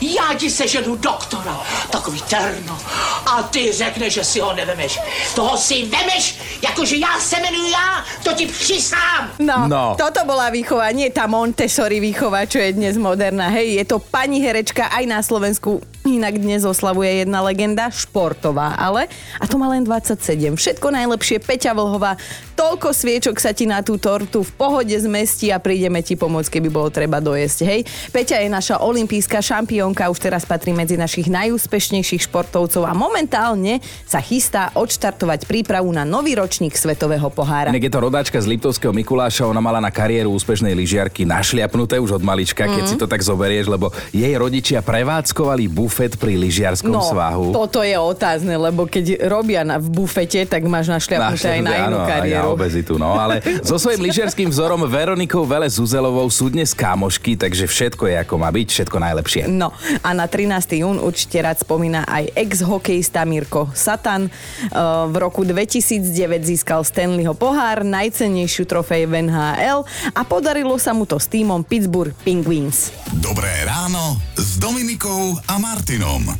Já 0.00 0.34
ti 0.38 0.50
seženu 0.50 0.96
doktora, 0.96 1.60
takový 1.90 2.22
terno. 2.22 2.78
A 3.26 3.42
ty 3.42 3.72
řekneš, 3.72 4.12
že 4.14 4.24
si 4.24 4.40
ho 4.40 4.52
nevemeš. 4.54 4.98
Toho 5.34 5.56
si 5.56 5.86
vemeš, 5.86 6.38
jakože 6.62 6.96
já 6.96 7.20
se 7.20 7.36
jmenuji 7.40 7.70
já, 7.70 8.04
to 8.24 8.32
ti 8.32 8.46
přisám. 8.46 9.30
No, 9.38 9.68
No. 9.68 9.94
toto 9.98 10.24
bola 10.24 10.50
výchova, 10.50 10.92
nie 10.92 11.10
tá 11.10 11.26
Montessori 11.26 11.98
výchova, 11.98 12.46
čo 12.46 12.58
je 12.62 12.72
dnes 12.76 12.94
moderná. 13.00 13.48
Hej, 13.50 13.80
je 13.80 13.84
to 13.84 13.98
pani 13.98 14.38
herečka 14.44 14.86
aj 14.92 15.04
na 15.08 15.18
Slovensku. 15.24 15.80
Inak 16.04 16.36
dnes 16.36 16.68
oslavuje 16.68 17.24
jedna 17.24 17.40
legenda, 17.40 17.88
športová, 17.88 18.76
ale 18.76 19.08
a 19.40 19.48
to 19.48 19.56
má 19.56 19.72
len 19.72 19.88
27. 19.88 20.52
Všetko 20.52 20.92
najlepšie, 20.92 21.40
Peťa 21.40 21.72
Vlhová. 21.72 22.20
Toľko 22.52 22.92
sviečok 22.92 23.40
sa 23.40 23.56
ti 23.56 23.64
na 23.64 23.80
tú 23.80 23.96
tortu 23.96 24.44
v 24.44 24.52
pohode 24.52 24.92
zmestí 24.92 25.48
a 25.48 25.56
prídeme 25.56 26.04
ti 26.04 26.12
pomôcť, 26.12 26.60
keby 26.60 26.68
bolo 26.68 26.92
treba 26.92 27.24
dojesť. 27.24 27.58
Hej, 27.64 27.80
Peťa 28.12 28.36
je 28.44 28.52
naša 28.52 28.84
olimpijská 28.84 29.40
šampiónka, 29.40 30.12
už 30.12 30.20
teraz 30.20 30.44
patrí 30.44 30.76
medzi 30.76 31.00
našich 31.00 31.32
najúspešnejších 31.32 32.28
športovcov 32.28 32.84
a 32.84 32.92
momentálne 32.92 33.80
sa 34.04 34.20
chystá 34.20 34.76
odštartovať 34.76 35.48
prípravu 35.48 35.88
na 35.88 36.04
nový 36.04 36.36
ročník 36.36 36.76
Svetového 36.76 37.32
pohára. 37.32 37.72
Inak 37.72 37.88
je 37.88 37.92
to 37.96 38.04
rodáčka 38.04 38.36
z 38.44 38.52
Liptovského 38.52 38.92
Mikuláša, 38.92 39.48
ona 39.48 39.64
mala 39.64 39.80
na 39.80 39.88
kariéru 39.88 40.36
úspešnej 40.36 40.76
lyžiarky 40.76 41.24
našliapnuté 41.24 41.96
už 41.96 42.20
od 42.20 42.22
malička, 42.28 42.68
keď 42.68 42.84
si 42.92 43.00
to 43.00 43.08
tak 43.08 43.24
zoberieš, 43.24 43.72
lebo 43.72 43.88
jej 44.12 44.36
rodičia 44.36 44.84
prevádzkovali 44.84 45.64
bufet 45.94 46.18
pri 46.18 46.34
lyžiarskom 46.34 46.90
No, 46.90 47.06
svahu. 47.06 47.54
toto 47.54 47.78
je 47.78 47.94
otázne, 47.94 48.58
lebo 48.58 48.82
keď 48.82 49.30
robia 49.30 49.62
na, 49.62 49.78
v 49.78 49.94
bufete, 49.94 50.42
tak 50.42 50.66
máš 50.66 50.90
našľapnuté 50.90 51.54
aj 51.54 51.60
na 51.62 51.70
inú 51.86 51.86
áno, 51.86 51.98
aj 52.02 52.02
na 52.02 52.10
kariéru. 52.18 52.48
obezitu, 52.50 52.98
no. 52.98 53.14
Ale 53.14 53.38
so 53.68 53.78
svojím 53.78 54.02
lyžiarským 54.02 54.50
vzorom 54.50 54.82
Veronikou 54.90 55.46
Vele 55.46 55.70
Zuzelovou 55.70 56.26
sú 56.26 56.50
dnes 56.50 56.74
kámošky, 56.74 57.38
takže 57.38 57.70
všetko 57.70 58.10
je 58.10 58.14
ako 58.18 58.34
má 58.34 58.50
byť, 58.50 58.66
všetko 58.68 58.96
najlepšie. 58.98 59.42
No 59.46 59.70
a 60.02 60.10
na 60.10 60.26
13. 60.26 60.82
jún 60.82 60.98
určite 60.98 61.38
rád 61.38 61.62
spomína 61.62 62.02
aj 62.04 62.34
ex-hokejista 62.34 63.22
Mirko 63.22 63.70
Satan. 63.70 64.26
Uh, 64.74 65.06
v 65.06 65.22
roku 65.22 65.46
2009 65.46 66.10
získal 66.42 66.82
Stanleyho 66.82 67.38
pohár, 67.38 67.86
najcennejšiu 67.86 68.66
trofej 68.66 69.06
v 69.06 69.30
NHL 69.30 69.86
a 70.10 70.20
podarilo 70.26 70.74
sa 70.74 70.90
mu 70.90 71.06
to 71.06 71.22
s 71.22 71.30
týmom 71.30 71.62
Pittsburgh 71.62 72.10
Penguins. 72.26 72.90
Dobré 73.14 73.62
ráno 73.62 74.18
s 74.34 74.58
Dominikou 74.58 75.38
a 75.46 75.54
Martinom. 75.56 75.82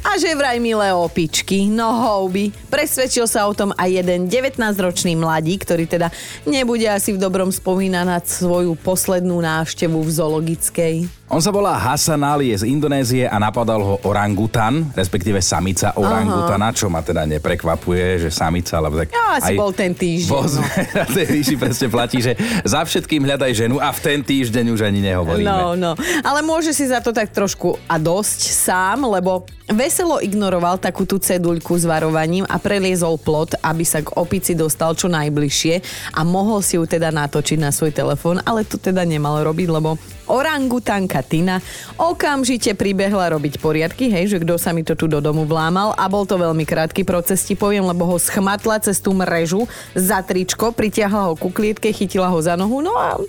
A 0.01 0.17
že 0.17 0.33
vraj 0.33 0.57
milé 0.57 0.89
opičky, 0.97 1.69
no 1.69 1.93
houby. 1.93 2.49
Presvedčil 2.73 3.29
sa 3.29 3.45
o 3.45 3.53
tom 3.53 3.77
aj 3.77 4.01
jeden 4.01 4.25
19-ročný 4.25 5.21
mladík, 5.21 5.69
ktorý 5.69 5.85
teda 5.85 6.09
nebude 6.49 6.89
asi 6.89 7.13
v 7.13 7.21
dobrom 7.21 7.53
spomínať 7.53 8.05
na 8.09 8.19
svoju 8.25 8.73
poslednú 8.81 9.37
návštevu 9.45 10.01
v 10.01 10.11
zoologickej. 10.11 10.95
On 11.33 11.41
sa 11.41 11.49
volá 11.49 11.81
Hasan 11.81 12.21
Ali, 12.21 12.53
je 12.53 12.61
z 12.61 12.69
Indonézie 12.69 13.25
a 13.25 13.41
napadal 13.41 13.81
ho 13.81 13.97
orangutan, 14.05 14.93
respektíve 14.93 15.41
samica 15.41 15.97
orangutana, 15.97 16.69
čo 16.69 16.93
ma 16.93 17.01
teda 17.01 17.25
neprekvapuje, 17.25 18.29
že 18.29 18.29
samica, 18.29 18.77
alebo 18.77 19.01
tak... 19.01 19.09
Ja 19.09 19.41
asi 19.41 19.57
bol 19.57 19.73
ten 19.73 19.97
týždeň. 19.97 20.29
Vo 20.29 20.45
no. 20.45 20.53
zveratej 20.53 21.25
ríši 21.41 21.57
presne 21.57 21.89
platí, 21.89 22.21
že 22.21 22.37
za 22.69 22.85
všetkým 22.85 23.25
hľadaj 23.25 23.57
ženu 23.57 23.81
a 23.81 23.89
v 23.89 24.01
ten 24.05 24.21
týždeň 24.21 24.69
už 24.77 24.85
ani 24.85 25.01
nehovoríme. 25.01 25.49
No, 25.49 25.73
no. 25.73 25.97
Ale 26.21 26.45
môže 26.45 26.77
si 26.77 26.85
za 26.85 27.01
to 27.01 27.09
tak 27.09 27.33
trošku 27.33 27.81
a 27.89 27.97
dosť 27.97 28.41
sám, 28.53 29.09
lebo 29.09 29.49
veselo 29.65 30.21
ignoroval 30.21 30.77
takú 30.77 31.09
tú 31.09 31.17
ceduľku 31.17 31.73
s 31.73 31.89
varovaním 31.89 32.45
a 32.53 32.61
preliezol 32.61 33.17
plot, 33.17 33.57
aby 33.65 33.81
sa 33.81 34.05
k 34.05 34.13
opici 34.13 34.53
dostal 34.53 34.93
čo 34.93 35.09
najbližšie 35.09 35.75
a 36.13 36.21
mohol 36.21 36.61
si 36.61 36.77
ju 36.77 36.85
teda 36.85 37.09
natočiť 37.09 37.59
na 37.65 37.73
svoj 37.73 37.97
telefón, 37.97 38.45
ale 38.45 38.69
to 38.69 38.77
teda 38.77 39.09
nemal 39.09 39.41
robiť, 39.41 39.69
lebo 39.73 39.97
orangutanka 40.27 41.21
Tina 41.25 41.61
okamžite 41.97 42.73
pribehla 42.77 43.33
robiť 43.35 43.61
poriadky, 43.61 44.11
hej, 44.11 44.37
že 44.37 44.39
kto 44.43 44.59
sa 44.59 44.73
mi 44.73 44.83
to 44.83 44.97
tu 44.97 45.09
do 45.09 45.21
domu 45.21 45.45
vlámal 45.45 45.93
a 45.95 46.05
bol 46.09 46.25
to 46.25 46.37
veľmi 46.37 46.65
krátky 46.67 47.07
proces, 47.07 47.45
ti 47.45 47.55
poviem, 47.55 47.85
lebo 47.87 48.05
ho 48.09 48.17
schmatla 48.17 48.81
cez 48.81 48.99
tú 48.99 49.13
mrežu 49.13 49.69
za 49.93 50.21
tričko, 50.25 50.73
pritiahla 50.73 51.31
ho 51.31 51.35
ku 51.37 51.49
klietke, 51.53 51.93
chytila 51.93 52.29
ho 52.29 52.39
za 52.41 52.57
nohu, 52.57 52.81
no 52.85 52.97
a 52.97 53.21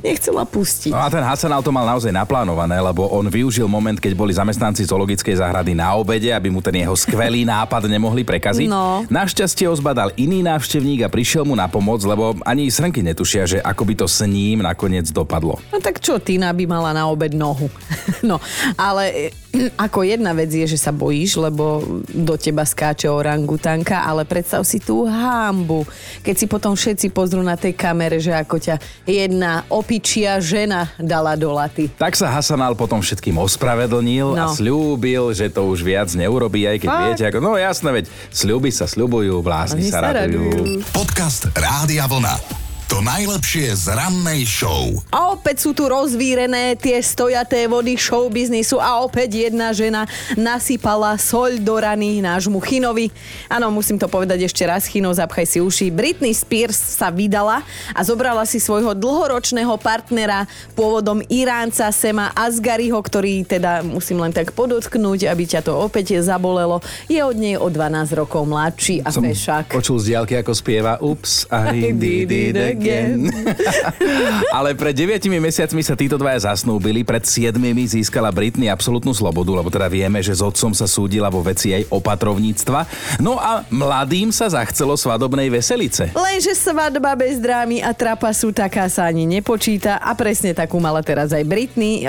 nechcela 0.00 0.46
pustiť. 0.46 0.92
No 0.94 1.02
a 1.02 1.10
ten 1.10 1.22
Hasanal 1.22 1.62
to 1.62 1.74
mal 1.74 1.86
naozaj 1.86 2.14
naplánované, 2.14 2.78
lebo 2.78 3.10
on 3.10 3.26
využil 3.26 3.66
moment, 3.66 3.98
keď 3.98 4.12
boli 4.14 4.32
zamestnanci 4.34 4.86
zoologickej 4.86 5.42
záhrady 5.42 5.74
na 5.74 5.94
obede, 5.98 6.30
aby 6.30 6.48
mu 6.48 6.62
ten 6.62 6.78
jeho 6.78 6.94
skvelý 6.94 7.42
nápad 7.42 7.90
nemohli 7.90 8.22
prekaziť. 8.22 8.68
No. 8.70 9.02
Našťastie 9.10 9.66
ho 9.66 9.74
zbadal 9.74 10.14
iný 10.16 10.40
návštevník 10.46 11.06
a 11.06 11.12
prišiel 11.12 11.44
mu 11.44 11.58
na 11.58 11.66
pomoc, 11.66 12.02
lebo 12.06 12.38
ani 12.46 12.70
srnky 12.70 13.02
netušia, 13.02 13.42
že 13.46 13.58
ako 13.60 13.82
by 13.82 13.94
to 13.98 14.06
s 14.06 14.22
ním 14.24 14.62
nakoniec 14.62 15.08
dopadlo. 15.10 15.58
No 15.70 15.78
tak 15.82 15.98
čo, 15.98 16.22
Tina 16.36 16.52
by 16.52 16.68
mala 16.68 16.92
na 16.92 17.08
obed 17.08 17.32
nohu. 17.32 17.72
no, 18.22 18.36
ale 18.76 19.32
e, 19.48 19.72
ako 19.72 20.04
jedna 20.04 20.30
vec 20.30 20.52
je, 20.52 20.68
že 20.68 20.76
sa 20.76 20.92
bojíš, 20.92 21.40
lebo 21.40 21.80
do 22.06 22.36
teba 22.36 22.60
skáče 22.62 23.08
orangutanka, 23.08 24.04
ale 24.04 24.22
predstav 24.22 24.60
si 24.62 24.76
tú 24.76 25.08
hambu, 25.08 25.88
keď 26.20 26.34
si 26.36 26.44
potom 26.44 26.76
všetci 26.76 27.08
pozrú 27.08 27.40
na 27.40 27.56
tej 27.56 27.72
kamere, 27.72 28.20
že 28.20 28.36
ako 28.36 28.60
ťa 28.60 28.76
jedna 29.02 29.64
opičia 29.66 30.36
žena 30.38 30.92
dala 30.96 31.32
do 31.34 31.48
laty. 31.48 31.88
Tak 31.90 32.12
sa 32.12 32.28
Hasanal 32.28 32.76
potom 32.76 33.00
všetkým 33.00 33.40
ospravedlnil 33.40 34.36
a 34.36 34.44
No. 34.44 34.52
slúbil, 34.52 35.32
že 35.32 35.48
to 35.48 35.64
už 35.64 35.80
viac 35.80 36.12
neurobí, 36.12 36.68
aj 36.68 36.78
keď 36.78 36.90
Fakt? 36.90 37.02
viete, 37.08 37.24
ako, 37.24 37.38
no 37.40 37.56
jasné, 37.56 37.88
veď 37.94 38.04
sľuby 38.28 38.68
sa 38.68 38.84
sľubujú, 38.84 39.40
vlásky 39.40 39.80
Oni 39.80 39.88
sa 39.88 40.04
sa 40.04 40.12
radujú. 40.12 40.52
radujú. 40.52 40.84
Podcast 40.92 41.48
Rádia 41.50 42.04
Vlna. 42.04 42.65
To 42.86 43.02
najlepšie 43.02 43.74
z 43.74 43.98
rannej 43.98 44.46
show. 44.46 44.94
A 45.10 45.34
opäť 45.34 45.66
sú 45.66 45.74
tu 45.74 45.90
rozvírené 45.90 46.78
tie 46.78 47.02
stojaté 47.02 47.66
vody 47.66 47.98
show 47.98 48.30
biznisu 48.30 48.78
a 48.78 49.02
opäť 49.02 49.42
jedna 49.42 49.74
žena 49.74 50.06
nasypala 50.38 51.18
soľ 51.18 51.58
do 51.58 51.82
rany 51.82 52.22
nášmu 52.22 52.62
Chinovi. 52.62 53.10
Áno, 53.50 53.74
musím 53.74 53.98
to 53.98 54.06
povedať 54.06 54.46
ešte 54.46 54.62
raz, 54.62 54.86
Chino, 54.86 55.10
zapchaj 55.10 55.46
si 55.50 55.58
uši. 55.58 55.90
Britney 55.90 56.30
Spears 56.30 56.78
sa 56.78 57.10
vydala 57.10 57.66
a 57.90 58.00
zobrala 58.06 58.46
si 58.46 58.62
svojho 58.62 58.94
dlhoročného 58.94 59.74
partnera, 59.82 60.46
pôvodom 60.78 61.26
Iránca 61.26 61.90
Sema 61.90 62.30
Asgariho, 62.38 63.02
ktorý 63.02 63.42
teda, 63.50 63.82
musím 63.82 64.22
len 64.22 64.30
tak 64.30 64.54
podotknúť, 64.54 65.26
aby 65.26 65.42
ťa 65.42 65.66
to 65.66 65.74
opäť 65.74 66.22
zabolelo, 66.22 66.78
je 67.10 67.18
od 67.18 67.34
nej 67.34 67.58
o 67.58 67.66
12 67.66 68.14
rokov 68.14 68.46
mladší 68.46 69.02
a 69.02 69.10
Som 69.10 69.26
fešák. 69.26 69.74
počul 69.74 69.98
z 69.98 70.14
diálky, 70.14 70.38
ako 70.38 70.54
spieva 70.54 71.02
Ups, 71.02 71.50
I 71.50 71.90
did 71.90 72.30
it 72.30 72.75
again. 72.76 73.32
Ale 74.56 74.76
pred 74.76 74.92
9 74.92 75.26
mesiacmi 75.40 75.80
sa 75.80 75.96
títo 75.96 76.20
dvaja 76.20 76.52
zasnúbili, 76.52 77.02
pred 77.02 77.24
7 77.24 77.56
získala 77.88 78.28
Britney 78.28 78.68
absolútnu 78.68 79.16
slobodu, 79.16 79.56
lebo 79.56 79.72
teda 79.72 79.88
vieme, 79.88 80.20
že 80.20 80.36
s 80.36 80.44
otcom 80.44 80.76
sa 80.76 80.84
súdila 80.84 81.32
vo 81.32 81.40
veci 81.40 81.72
aj 81.72 81.88
opatrovníctva. 81.88 82.80
No 83.24 83.40
a 83.40 83.64
mladým 83.72 84.28
sa 84.28 84.52
zachcelo 84.52 84.98
svadobnej 84.98 85.48
veselice. 85.48 86.12
Lenže 86.12 86.52
svadba 86.52 87.16
bez 87.16 87.40
drámy 87.40 87.80
a 87.80 87.96
trapasu 87.96 88.52
taká 88.52 88.90
sa 88.92 89.08
ani 89.08 89.24
nepočíta 89.24 89.96
a 90.02 90.12
presne 90.12 90.52
takú 90.52 90.76
mala 90.82 91.00
teraz 91.00 91.32
aj 91.32 91.44
Britney. 91.46 92.02
E, 92.02 92.08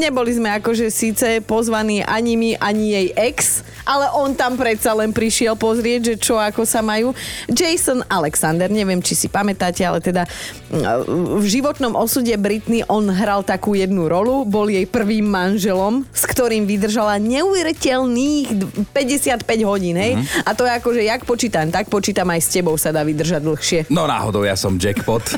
Neboli 0.00 0.32
sme 0.32 0.48
akože 0.56 0.88
síce 0.88 1.44
pozvaní 1.44 2.00
ani 2.00 2.34
my, 2.40 2.50
ani 2.56 2.96
jej 2.96 3.08
ex, 3.20 3.60
ale 3.84 4.08
on 4.16 4.32
tam 4.32 4.56
predsa 4.56 4.96
len 4.96 5.12
prišiel 5.12 5.60
pozrieť, 5.60 6.00
že 6.00 6.14
čo 6.16 6.40
ako 6.40 6.64
sa 6.64 6.80
majú. 6.80 7.12
Jason 7.52 8.00
Alexander, 8.08 8.72
neviem, 8.72 9.04
či 9.04 9.12
si 9.12 9.28
pamätáte, 9.28 9.59
ale 9.84 10.00
teda 10.00 10.24
mm, 10.72 11.36
v 11.36 11.46
životnom 11.46 11.92
osude 11.92 12.32
Britney 12.40 12.80
on 12.88 13.12
hral 13.12 13.44
takú 13.44 13.76
jednu 13.76 14.08
rolu, 14.08 14.48
bol 14.48 14.66
jej 14.66 14.88
prvým 14.88 15.28
manželom, 15.28 16.08
s 16.10 16.24
ktorým 16.24 16.64
vydržala 16.64 17.20
neuveriteľných 17.20 18.46
d- 18.56 18.66
55 18.96 19.44
hodín, 19.68 20.00
hej? 20.00 20.16
Mhm. 20.16 20.48
A 20.48 20.50
to 20.56 20.64
je 20.64 20.72
akože, 20.72 21.00
jak 21.04 21.22
počítam, 21.28 21.68
tak 21.68 21.92
počítam 21.92 22.26
aj 22.32 22.40
s 22.40 22.48
tebou 22.48 22.74
sa 22.80 22.90
dá 22.90 23.04
vydržať 23.04 23.40
dlhšie. 23.44 23.80
No 23.92 24.08
náhodou 24.08 24.42
ja 24.42 24.56
som 24.56 24.80
jackpot. 24.80 25.22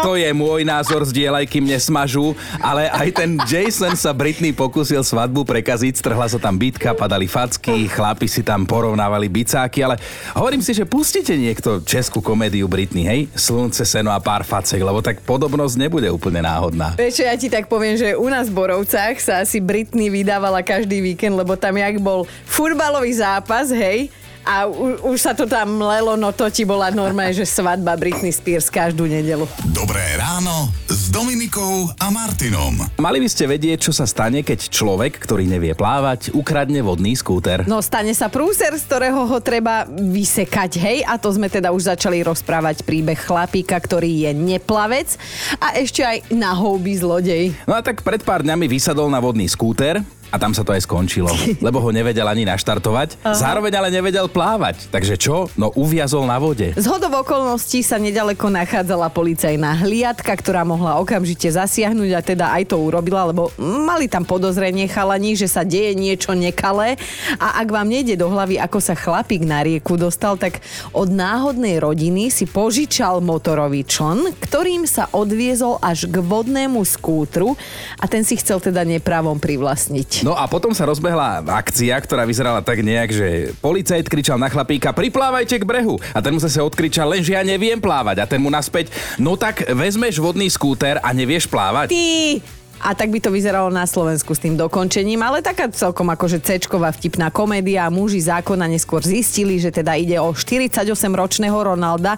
To 0.00 0.16
je 0.16 0.32
môj 0.32 0.64
názor, 0.64 1.04
zdieľaj, 1.04 1.44
kým 1.44 1.68
nesmažú, 1.68 2.32
ale 2.56 2.88
aj 2.88 3.20
ten 3.20 3.36
Jason 3.44 3.92
sa 4.00 4.16
Britney 4.16 4.56
pokúsil 4.56 5.04
svadbu 5.04 5.44
prekaziť, 5.44 5.92
strhla 6.00 6.24
sa 6.24 6.40
tam 6.40 6.56
bitka, 6.56 6.96
padali 6.96 7.28
facky, 7.28 7.84
chlapi 7.84 8.24
si 8.24 8.40
tam 8.40 8.64
porovnávali 8.64 9.28
bicáky, 9.28 9.84
ale 9.84 10.00
hovorím 10.32 10.64
si, 10.64 10.72
že 10.72 10.88
pustite 10.88 11.36
niekto 11.36 11.84
českú 11.84 12.24
komédiu 12.24 12.64
Britney, 12.64 13.04
hej? 13.04 13.20
Slunce, 13.34 13.84
seno 13.84 14.12
a 14.12 14.20
pár 14.22 14.46
facek, 14.46 14.80
lebo 14.80 15.00
tak 15.04 15.20
podobnosť 15.24 15.74
nebude 15.76 16.08
úplne 16.08 16.44
náhodná. 16.44 16.96
Vieš 16.96 17.20
čo, 17.20 17.24
ja 17.24 17.34
ti 17.36 17.48
tak 17.48 17.66
poviem, 17.66 17.96
že 17.96 18.16
u 18.16 18.28
nás 18.28 18.48
v 18.48 18.56
Borovcách 18.56 19.16
sa 19.20 19.44
asi 19.44 19.58
Britney 19.58 20.08
vydávala 20.08 20.64
každý 20.64 21.00
víkend, 21.02 21.36
lebo 21.36 21.58
tam 21.58 21.76
jak 21.76 21.98
bol 22.00 22.24
futbalový 22.46 23.12
zápas, 23.12 23.72
hej, 23.74 24.12
a 24.46 24.66
u, 24.68 25.14
už 25.14 25.18
sa 25.18 25.32
to 25.32 25.46
tam 25.46 25.78
mlelo, 25.78 26.18
no 26.18 26.34
to 26.34 26.48
ti 26.50 26.66
bola 26.66 26.90
normálne, 26.90 27.34
že 27.34 27.46
svadba 27.46 27.94
Britney 27.98 28.34
Spears 28.34 28.68
každú 28.68 29.06
nedelu. 29.06 29.46
Dobré 29.70 30.02
ráno 30.18 30.70
s 30.88 31.08
Dominikou 31.08 31.88
a 31.96 32.06
Martinom. 32.12 32.74
Mali 33.00 33.18
by 33.22 33.28
ste 33.28 33.48
vedieť, 33.48 33.88
čo 33.88 33.92
sa 33.96 34.04
stane, 34.04 34.44
keď 34.44 34.68
človek, 34.68 35.16
ktorý 35.20 35.48
nevie 35.48 35.72
plávať, 35.72 36.32
ukradne 36.36 36.84
vodný 36.84 37.16
skúter. 37.16 37.64
No 37.64 37.80
stane 37.80 38.12
sa 38.12 38.28
prúser, 38.28 38.74
z 38.76 38.84
ktorého 38.84 39.24
ho 39.24 39.38
treba 39.40 39.88
vysekať, 39.88 40.70
hej, 40.80 40.98
a 41.06 41.16
to 41.16 41.32
sme 41.32 41.48
teda 41.48 41.72
už 41.72 41.88
začali 41.94 42.20
rozprávať 42.20 42.84
príbeh 42.84 43.16
chlapíka, 43.16 43.78
ktorý 43.78 44.28
je 44.28 44.30
neplavec 44.36 45.14
a 45.62 45.78
ešte 45.78 46.04
aj 46.04 46.28
na 46.34 46.52
houby 46.52 46.98
zlodej. 46.98 47.44
No 47.64 47.76
a 47.76 47.80
tak 47.80 48.02
pred 48.02 48.20
pár 48.20 48.42
dňami 48.42 48.66
vysadol 48.68 49.08
na 49.08 49.22
vodný 49.22 49.48
skúter 49.48 50.02
a 50.28 50.36
tam 50.36 50.52
sa 50.52 50.60
to 50.64 50.76
aj 50.76 50.84
skončilo, 50.84 51.32
lebo 51.66 51.80
ho 51.80 51.90
nevedel 51.92 52.28
ani 52.28 52.44
naštartovať, 52.44 53.20
zároveň 53.24 53.72
ale 53.80 53.88
nevedel 53.88 54.28
plávať. 54.28 54.92
Takže 54.92 55.16
čo? 55.16 55.48
No 55.56 55.72
uviazol 55.72 56.28
na 56.28 56.36
vode. 56.36 56.76
Z 56.76 56.86
hodov 56.88 57.24
okolností 57.24 57.80
sa 57.80 57.96
nedaleko 57.96 58.52
nachádzala 58.52 59.08
policajná 59.08 59.84
hliadka, 59.84 60.32
ktorá 60.36 60.62
mohla 60.64 61.00
okamžite 61.00 61.48
zasiahnuť 61.48 62.10
a 62.12 62.20
teda 62.20 62.46
aj 62.60 62.74
to 62.74 62.76
urobila, 62.76 63.30
lebo 63.32 63.48
mali 63.58 64.06
tam 64.10 64.28
podozrenie 64.28 64.88
chalani, 64.90 65.38
že 65.38 65.48
sa 65.48 65.64
deje 65.64 65.96
niečo 65.96 66.36
nekalé 66.36 67.00
a 67.40 67.60
ak 67.64 67.68
vám 67.72 67.88
nejde 67.88 68.20
do 68.20 68.28
hlavy, 68.28 68.60
ako 68.60 68.78
sa 68.78 68.92
chlapík 68.92 69.44
na 69.44 69.64
rieku 69.64 69.96
dostal, 69.96 70.36
tak 70.36 70.60
od 70.92 71.08
náhodnej 71.08 71.80
rodiny 71.80 72.28
si 72.28 72.44
požičal 72.44 73.24
motorový 73.24 73.84
čln, 73.84 74.36
ktorým 74.38 74.84
sa 74.84 75.08
odviezol 75.12 75.80
až 75.80 76.08
k 76.08 76.20
vodnému 76.20 76.84
skútru 76.84 77.56
a 77.96 78.04
ten 78.04 78.22
si 78.22 78.36
chcel 78.36 78.60
teda 78.60 78.84
nepravom 78.84 79.40
privlastniť. 79.40 80.17
No 80.26 80.34
a 80.34 80.50
potom 80.50 80.74
sa 80.74 80.82
rozbehla 80.82 81.46
akcia, 81.46 81.94
ktorá 81.94 82.26
vyzerala 82.26 82.58
tak 82.58 82.82
nejak, 82.82 83.10
že 83.14 83.28
policajt 83.62 84.10
kričal 84.10 84.34
na 84.34 84.50
chlapíka, 84.50 84.90
priplávajte 84.90 85.62
k 85.62 85.68
brehu. 85.68 85.94
A 86.10 86.18
ten 86.18 86.34
mu 86.34 86.42
zase 86.42 86.58
odkričal, 86.58 87.06
lenže 87.06 87.38
ja 87.38 87.46
neviem 87.46 87.78
plávať. 87.78 88.16
A 88.22 88.26
ten 88.26 88.42
mu 88.42 88.50
naspäť, 88.50 88.90
no 89.14 89.38
tak 89.38 89.62
vezmeš 89.70 90.18
vodný 90.18 90.50
skúter 90.50 90.98
a 90.98 91.14
nevieš 91.14 91.46
plávať. 91.46 91.94
Ty! 91.94 92.57
A 92.78 92.94
tak 92.94 93.10
by 93.10 93.18
to 93.18 93.28
vyzeralo 93.28 93.68
na 93.68 93.84
Slovensku 93.84 94.32
s 94.32 94.40
tým 94.40 94.54
dokončením, 94.54 95.18
ale 95.18 95.40
taká 95.40 95.66
celkom 95.68 96.06
akože 96.08 96.38
cečková 96.38 96.90
vtipná 96.90 97.28
komédia 97.28 97.84
a 97.84 97.92
muži 97.92 98.22
zákona 98.22 98.64
neskôr 98.64 99.02
zistili, 99.02 99.58
že 99.58 99.68
teda 99.68 99.94
ide 99.94 100.16
o 100.16 100.30
48-ročného 100.30 101.58
Ronalda. 101.58 102.14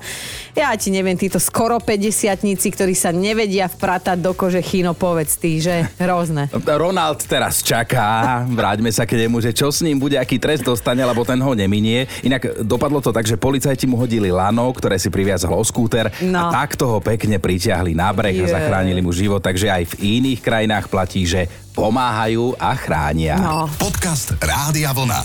Ja 0.52 0.72
ti 0.76 0.92
neviem, 0.92 1.16
títo 1.16 1.40
skoro 1.40 1.80
50 1.80 2.44
ktorí 2.70 2.92
sa 2.92 3.10
nevedia 3.10 3.66
vpratať 3.66 4.20
do 4.20 4.32
kože 4.32 4.60
Chino, 4.60 4.92
povedz 4.92 5.36
ty, 5.36 5.58
že 5.58 5.88
hrozné. 5.96 6.52
Ronald 6.80 7.24
teraz 7.24 7.64
čaká, 7.64 8.44
vráťme 8.46 8.92
sa 8.92 9.04
k 9.04 9.16
nemu, 9.16 9.40
že 9.40 9.56
čo 9.56 9.72
s 9.72 9.80
ním 9.80 9.96
bude, 9.96 10.16
aký 10.16 10.36
trest 10.36 10.62
dostane, 10.62 11.00
lebo 11.00 11.24
ten 11.24 11.40
ho 11.40 11.52
neminie. 11.52 12.06
Inak 12.22 12.62
dopadlo 12.62 13.00
to 13.00 13.10
tak, 13.10 13.24
že 13.24 13.40
policajti 13.40 13.88
mu 13.88 13.96
hodili 13.96 14.28
lano, 14.28 14.68
ktoré 14.70 15.00
si 15.00 15.08
priviazal 15.08 15.56
o 15.56 15.64
skúter 15.64 16.08
a 16.08 16.28
No. 16.30 16.46
takto 16.54 16.86
ho 16.86 16.98
pekne 17.02 17.42
pritiahli 17.42 17.90
na 17.90 18.14
breh 18.14 18.38
a 18.38 18.46
Je. 18.46 18.52
zachránili 18.52 19.02
mu 19.02 19.10
život. 19.10 19.42
Takže 19.42 19.66
aj 19.66 19.84
v 19.92 20.20
iných 20.20 20.40
krajinách 20.50 20.90
platí, 20.90 21.22
že 21.30 21.46
pomáhajú 21.78 22.58
a 22.58 22.74
chránia. 22.74 23.38
No. 23.38 23.70
Podcast 23.78 24.34
Rádia 24.42 24.90
Vlna. 24.90 25.22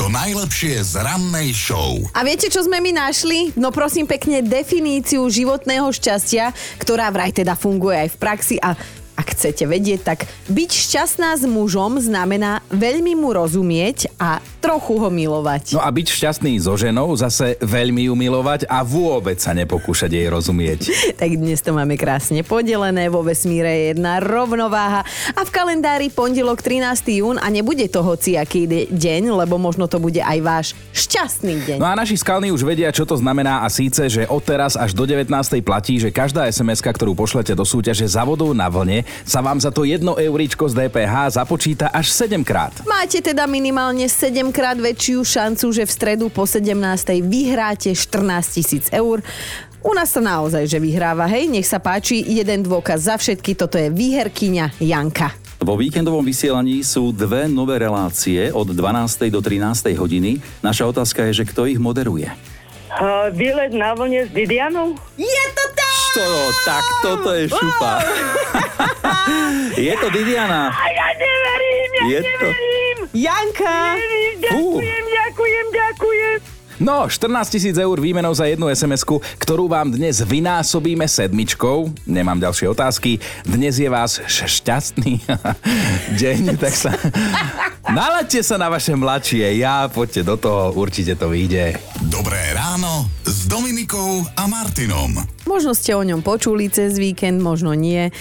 To 0.00 0.08
najlepšie 0.08 0.80
z 0.80 1.04
rannej 1.04 1.52
show. 1.52 2.00
A 2.16 2.24
viete, 2.24 2.48
čo 2.48 2.64
sme 2.64 2.80
my 2.80 2.96
našli? 2.96 3.52
No 3.60 3.68
prosím 3.68 4.08
pekne, 4.08 4.40
definíciu 4.40 5.20
životného 5.28 5.84
šťastia, 5.92 6.56
ktorá 6.80 7.12
vraj 7.12 7.36
teda 7.36 7.52
funguje 7.52 8.08
aj 8.08 8.16
v 8.16 8.16
praxi 8.16 8.56
a 8.56 8.72
a 8.72 9.01
ak 9.22 9.38
chcete 9.38 9.62
vedieť, 9.70 10.00
tak 10.02 10.26
byť 10.50 10.70
šťastná 10.74 11.38
s 11.38 11.46
mužom 11.46 12.02
znamená 12.02 12.58
veľmi 12.74 13.14
mu 13.14 13.30
rozumieť 13.30 14.10
a 14.18 14.42
trochu 14.58 14.98
ho 14.98 15.06
milovať. 15.14 15.78
No 15.78 15.82
a 15.82 15.90
byť 15.94 16.06
šťastný 16.10 16.58
so 16.58 16.74
ženou 16.74 17.14
zase 17.14 17.54
veľmi 17.62 18.10
ju 18.10 18.18
milovať 18.18 18.66
a 18.66 18.82
vôbec 18.82 19.38
sa 19.38 19.54
nepokúšať 19.54 20.10
jej 20.10 20.26
rozumieť. 20.26 20.90
tak 21.22 21.38
dnes 21.38 21.62
to 21.62 21.70
máme 21.70 21.94
krásne 21.94 22.42
podelené, 22.42 23.06
vo 23.06 23.22
vesmíre 23.22 23.70
je 23.70 23.82
jedna 23.94 24.18
rovnováha 24.18 25.06
a 25.38 25.40
v 25.46 25.50
kalendári 25.54 26.10
pondelok 26.10 26.58
13. 26.58 27.22
jún 27.22 27.38
a 27.38 27.46
nebude 27.46 27.86
to 27.86 28.02
hociaký 28.02 28.66
de- 28.66 28.90
deň, 28.90 29.38
lebo 29.38 29.54
možno 29.54 29.86
to 29.86 30.02
bude 30.02 30.18
aj 30.18 30.38
váš 30.42 30.66
šťastný 30.94 31.54
deň. 31.62 31.78
No 31.78 31.86
a 31.86 31.94
naši 31.94 32.18
skalní 32.18 32.50
už 32.50 32.66
vedia, 32.66 32.90
čo 32.90 33.06
to 33.06 33.14
znamená 33.14 33.62
a 33.62 33.70
síce, 33.70 34.02
že 34.10 34.26
od 34.26 34.42
teraz 34.42 34.74
až 34.74 34.98
do 34.98 35.06
19. 35.06 35.30
platí, 35.62 36.02
že 36.02 36.10
každá 36.10 36.50
sms 36.50 36.82
ktorú 36.82 37.14
pošlete 37.14 37.54
do 37.54 37.62
súťaže 37.62 38.02
za 38.10 38.26
vodou 38.26 38.50
na 38.50 38.66
vlne, 38.66 39.06
sa 39.22 39.44
vám 39.44 39.60
za 39.60 39.70
to 39.70 39.84
1 39.84 40.02
euríčko 40.02 40.68
z 40.68 40.86
DPH 40.86 41.38
započíta 41.38 41.92
až 41.92 42.10
7 42.12 42.42
krát. 42.42 42.72
Máte 42.84 43.20
teda 43.20 43.44
minimálne 43.46 44.08
7 44.08 44.52
krát 44.52 44.76
väčšiu 44.76 45.22
šancu, 45.22 45.66
že 45.72 45.84
v 45.84 45.92
stredu 45.92 46.26
po 46.32 46.48
17. 46.48 46.72
vyhráte 47.22 47.92
14 47.94 48.56
tisíc 48.56 48.84
eur. 48.90 49.24
U 49.82 49.90
nás 49.98 50.14
to 50.14 50.22
naozaj, 50.22 50.62
že 50.70 50.78
vyhráva, 50.78 51.26
hej, 51.26 51.50
nech 51.50 51.66
sa 51.66 51.82
páči, 51.82 52.22
jeden 52.22 52.62
dôkaz 52.62 53.10
za 53.10 53.18
všetky, 53.18 53.58
toto 53.58 53.74
je 53.74 53.90
výherkyňa 53.90 54.78
Janka. 54.78 55.34
Vo 55.62 55.78
víkendovom 55.78 56.26
vysielaní 56.26 56.82
sú 56.82 57.14
dve 57.14 57.46
nové 57.46 57.78
relácie 57.78 58.50
od 58.50 58.66
12. 58.66 59.30
do 59.30 59.38
13. 59.38 59.94
hodiny. 59.94 60.42
Naša 60.58 60.90
otázka 60.90 61.26
je, 61.30 61.42
že 61.42 61.44
kto 61.46 61.70
ich 61.70 61.78
moderuje. 61.78 62.30
Uh, 62.92 63.30
výlet 63.30 63.70
na 63.70 63.94
vlne 63.94 64.26
s 64.26 64.30
Didianou? 64.30 64.98
Je 65.18 65.44
to 65.54 65.64
tak! 65.74 65.81
To, 66.12 66.28
tak 66.68 66.84
toto 67.00 67.32
je 67.32 67.48
šupa. 67.48 68.04
je 69.88 69.94
to 69.96 70.12
Didiana. 70.12 70.68
Ja 70.68 71.08
neverím, 71.16 71.88
ja 71.96 72.02
Je 72.04 72.20
to- 72.20 72.52
neverím. 72.52 72.98
Janka! 73.16 73.76
Neverím, 73.96 74.36
Ďakujem, 74.42 75.04
ďakujem, 75.08 75.66
ďakujem. 75.72 76.38
No, 76.82 77.06
14 77.06 77.46
tisíc 77.46 77.76
eur 77.78 77.94
výmenou 77.96 78.34
za 78.34 78.42
jednu 78.44 78.66
sms 78.66 79.06
ktorú 79.38 79.70
vám 79.70 79.94
dnes 79.94 80.18
vynásobíme 80.18 81.06
sedmičkou. 81.06 81.94
Nemám 82.04 82.42
ďalšie 82.42 82.66
otázky. 82.68 83.16
Dnes 83.46 83.78
je 83.78 83.86
vás 83.86 84.18
šťastný 84.26 85.22
deň, 86.20 86.58
tak 86.58 86.74
sa... 86.74 86.90
Nalaďte 87.88 88.40
sa 88.42 88.58
na 88.58 88.66
vaše 88.66 88.92
mladšie. 88.92 89.62
Ja, 89.62 89.86
poďte 89.86 90.26
do 90.26 90.34
toho, 90.36 90.74
určite 90.74 91.14
to 91.14 91.30
vyjde. 91.30 91.78
Dobré 92.12 92.52
ráno 92.52 93.08
s 93.24 93.48
Dominikou 93.48 94.28
a 94.36 94.44
Martinom. 94.44 95.16
Možno 95.42 95.72
ste 95.72 95.96
o 95.96 96.04
ňom 96.04 96.20
počuli 96.20 96.68
cez 96.68 97.00
víkend, 97.00 97.40
možno 97.40 97.72
nie. 97.72 98.12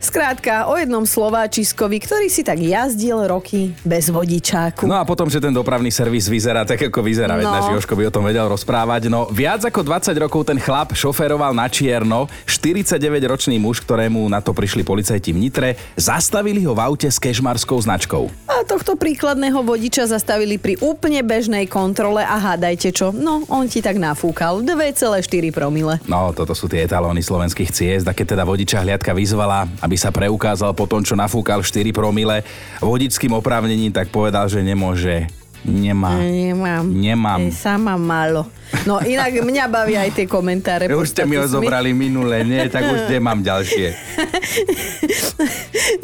Skrátka, 0.00 0.70
o 0.70 0.78
jednom 0.78 1.04
Slováčiskovi, 1.04 2.00
ktorý 2.00 2.30
si 2.32 2.40
tak 2.40 2.56
jazdil 2.56 3.20
roky 3.28 3.74
bez 3.84 4.08
vodičáku. 4.08 4.88
No 4.88 4.96
a 4.96 5.04
potom, 5.04 5.28
že 5.28 5.42
ten 5.42 5.52
dopravný 5.52 5.92
servis 5.92 6.30
vyzerá 6.30 6.64
tak, 6.64 6.88
ako 6.88 7.04
vyzerá, 7.04 7.36
veď 7.36 7.46
No. 7.46 7.52
náš 7.52 7.66
Joško 7.74 7.94
by 7.98 8.08
o 8.08 8.14
tom 8.14 8.24
vedel 8.24 8.46
rozprávať. 8.48 9.10
No, 9.12 9.28
viac 9.28 9.60
ako 9.60 9.82
20 9.82 10.14
rokov 10.16 10.46
ten 10.48 10.56
chlap 10.56 10.94
šoféroval 10.96 11.52
na 11.52 11.68
čierno, 11.68 12.30
49-ročný 12.48 13.60
muž, 13.60 13.84
ktorému 13.84 14.24
na 14.30 14.40
to 14.40 14.54
prišli 14.56 14.80
policajti 14.80 15.34
v 15.34 15.38
Nitre, 15.42 15.68
zastavili 16.00 16.64
ho 16.64 16.72
v 16.72 16.80
aute 16.80 17.10
s 17.12 17.20
kešmarskou 17.20 17.76
značkou. 17.76 18.24
A 18.48 18.64
tohto 18.64 18.96
príkladného 18.96 19.60
vodiča 19.60 20.08
zastavili 20.08 20.56
pri 20.56 20.80
úplne 20.80 21.20
bežnej 21.20 21.68
kontrole 21.68 22.24
a 22.24 22.40
hádajte 22.40 22.88
čo? 22.90 23.12
No, 23.12 23.39
on 23.48 23.64
ti 23.64 23.80
tak 23.80 23.96
nafúkal 23.96 24.60
2,4 24.60 25.24
promile. 25.54 25.96
No, 26.04 26.36
toto 26.36 26.52
sú 26.52 26.68
tie 26.68 26.84
etalóny 26.84 27.24
slovenských 27.24 27.70
ciest, 27.72 28.04
a 28.04 28.12
keď 28.12 28.36
teda 28.36 28.44
vodiča 28.44 28.84
hliadka 28.84 29.16
vyzvala, 29.16 29.64
aby 29.80 29.96
sa 29.96 30.12
preukázal 30.12 30.76
po 30.76 30.84
tom, 30.84 31.00
čo 31.00 31.16
nafúkal 31.16 31.64
4 31.64 31.88
promile 31.96 32.44
vodičským 32.84 33.32
oprávnením, 33.32 33.94
tak 33.94 34.12
povedal, 34.12 34.50
že 34.52 34.60
nemôže. 34.60 35.39
Nemá. 35.64 36.16
Nemám. 36.16 36.84
Nemám. 36.88 37.40
Je 37.44 37.52
sama 37.52 38.00
málo. 38.00 38.48
No 38.86 39.02
inak 39.02 39.34
mňa 39.42 39.64
bavia 39.66 40.06
aj 40.06 40.14
tie 40.14 40.26
komentáre. 40.30 40.88
Už 40.88 41.10
ste 41.10 41.26
mi 41.26 41.36
ho 41.36 41.44
zobrali 41.44 41.90
minule, 41.90 42.46
nie? 42.46 42.70
Tak 42.70 42.86
už 42.86 43.00
nemám 43.10 43.42
ďalšie. 43.42 43.86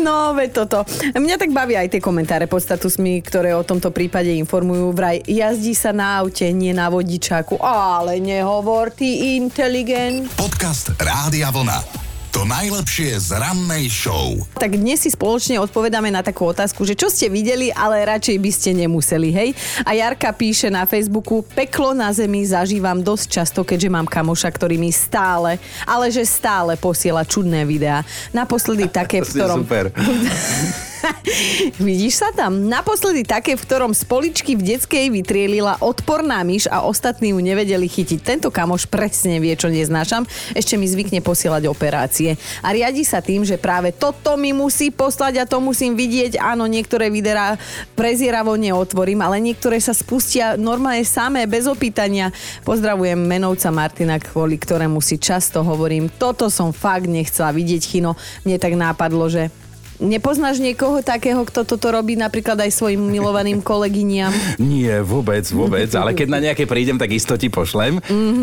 No, 0.01 0.33
veď 0.33 0.65
toto. 0.65 0.85
Mňa 1.13 1.37
tak 1.37 1.53
bavia 1.53 1.85
aj 1.85 1.93
tie 1.93 2.01
komentáre 2.01 2.49
pod 2.49 2.61
statusmi, 2.65 3.21
ktoré 3.21 3.53
o 3.53 3.65
tomto 3.65 3.93
prípade 3.93 4.33
informujú. 4.33 4.93
Vraj, 4.93 5.25
jazdí 5.25 5.77
sa 5.77 5.93
na 5.93 6.21
aute, 6.25 6.49
nie 6.53 6.73
na 6.73 6.89
vodičáku. 6.89 7.61
Ale 7.61 8.17
nehovor, 8.21 8.93
ty 8.93 9.37
inteligent. 9.37 10.29
Podcast 10.37 10.93
Rádia 10.97 11.53
Vlna. 11.53 11.96
To 12.37 12.45
najlepšie 12.45 13.17
z 13.17 13.33
rannej 13.33 13.89
show. 13.89 14.37
Tak 14.61 14.77
dnes 14.77 15.01
si 15.01 15.09
spoločne 15.09 15.57
odpovedáme 15.57 16.13
na 16.13 16.21
takú 16.21 16.45
otázku, 16.45 16.85
že 16.85 16.93
čo 16.93 17.09
ste 17.09 17.33
videli, 17.33 17.73
ale 17.73 18.05
radšej 18.05 18.37
by 18.37 18.51
ste 18.53 18.71
nemuseli, 18.77 19.33
hej? 19.33 19.57
A 19.89 19.97
Jarka 19.97 20.37
píše 20.37 20.69
na 20.69 20.85
Facebooku, 20.85 21.41
peklo 21.57 21.97
na 21.97 22.13
zemi 22.13 22.45
zažívam 22.45 23.01
dosť 23.01 23.41
často, 23.41 23.65
keďže 23.65 23.89
mám 23.89 24.05
kamoša, 24.05 24.53
ktorý 24.53 24.77
mi 24.77 24.93
stále, 24.93 25.57
ale 25.89 26.13
že 26.13 26.29
stále 26.29 26.77
posiela 26.77 27.25
čudné 27.25 27.65
videá. 27.65 28.05
Naposledy 28.37 28.93
také, 29.01 29.25
v 29.25 29.33
ktorom... 29.33 29.65
super. 29.65 29.89
Vidíš 31.89 32.23
sa 32.23 32.29
tam? 32.35 32.67
Naposledy 32.67 33.23
také, 33.23 33.55
v 33.55 33.63
ktorom 33.63 33.93
z 33.95 34.03
poličky 34.07 34.59
v 34.59 34.75
detskej 34.75 35.11
vytrielila 35.13 35.79
odporná 35.83 36.43
myš 36.43 36.69
a 36.71 36.85
ostatní 36.85 37.33
ju 37.35 37.39
nevedeli 37.41 37.87
chytiť. 37.87 38.19
Tento 38.23 38.49
kamoš 38.51 38.89
presne 38.89 39.39
vie, 39.39 39.55
čo 39.55 39.71
neznášam. 39.71 40.27
Ešte 40.55 40.79
mi 40.79 40.87
zvykne 40.89 41.23
posielať 41.23 41.69
operácie. 41.71 42.39
A 42.63 42.73
riadi 42.73 43.03
sa 43.07 43.23
tým, 43.23 43.43
že 43.47 43.61
práve 43.61 43.93
toto 43.95 44.35
mi 44.39 44.51
musí 44.53 44.91
poslať 44.91 45.43
a 45.43 45.49
to 45.49 45.59
musím 45.63 45.95
vidieť. 45.95 46.39
Áno, 46.41 46.67
niektoré 46.67 47.11
videá 47.13 47.59
prezieravo 47.95 48.55
neotvorím, 48.57 49.23
ale 49.23 49.43
niektoré 49.43 49.79
sa 49.83 49.95
spustia 49.97 50.55
normálne 50.59 51.05
samé, 51.07 51.47
bez 51.47 51.69
opýtania. 51.69 52.33
Pozdravujem 52.67 53.19
menovca 53.19 53.71
Martina, 53.71 54.19
kvôli 54.19 54.59
ktorému 54.59 54.99
si 55.03 55.21
často 55.21 55.63
hovorím, 55.63 56.11
toto 56.11 56.49
som 56.53 56.71
fakt 56.71 57.09
nechcela 57.09 57.53
vidieť, 57.53 57.83
Chino. 57.83 58.19
Mne 58.47 58.57
tak 58.59 58.75
nápadlo, 58.75 59.27
že 59.31 59.49
Nepoznáš 59.97 60.61
niekoho 60.61 61.01
takého, 61.01 61.41
kto 61.49 61.65
toto 61.65 61.89
robí 61.89 62.21
napríklad 62.21 62.61
aj 62.61 62.71
svojim 62.77 63.01
milovaným 63.01 63.65
kolegyniam? 63.65 64.29
Nie, 64.61 65.01
vôbec, 65.01 65.45
vôbec, 65.49 65.89
ale 65.97 66.13
keď 66.13 66.29
na 66.29 66.41
nejaké 66.43 66.69
prídem, 66.69 67.01
tak 67.01 67.17
isto 67.17 67.33
ti 67.41 67.49
pošlem. 67.49 68.01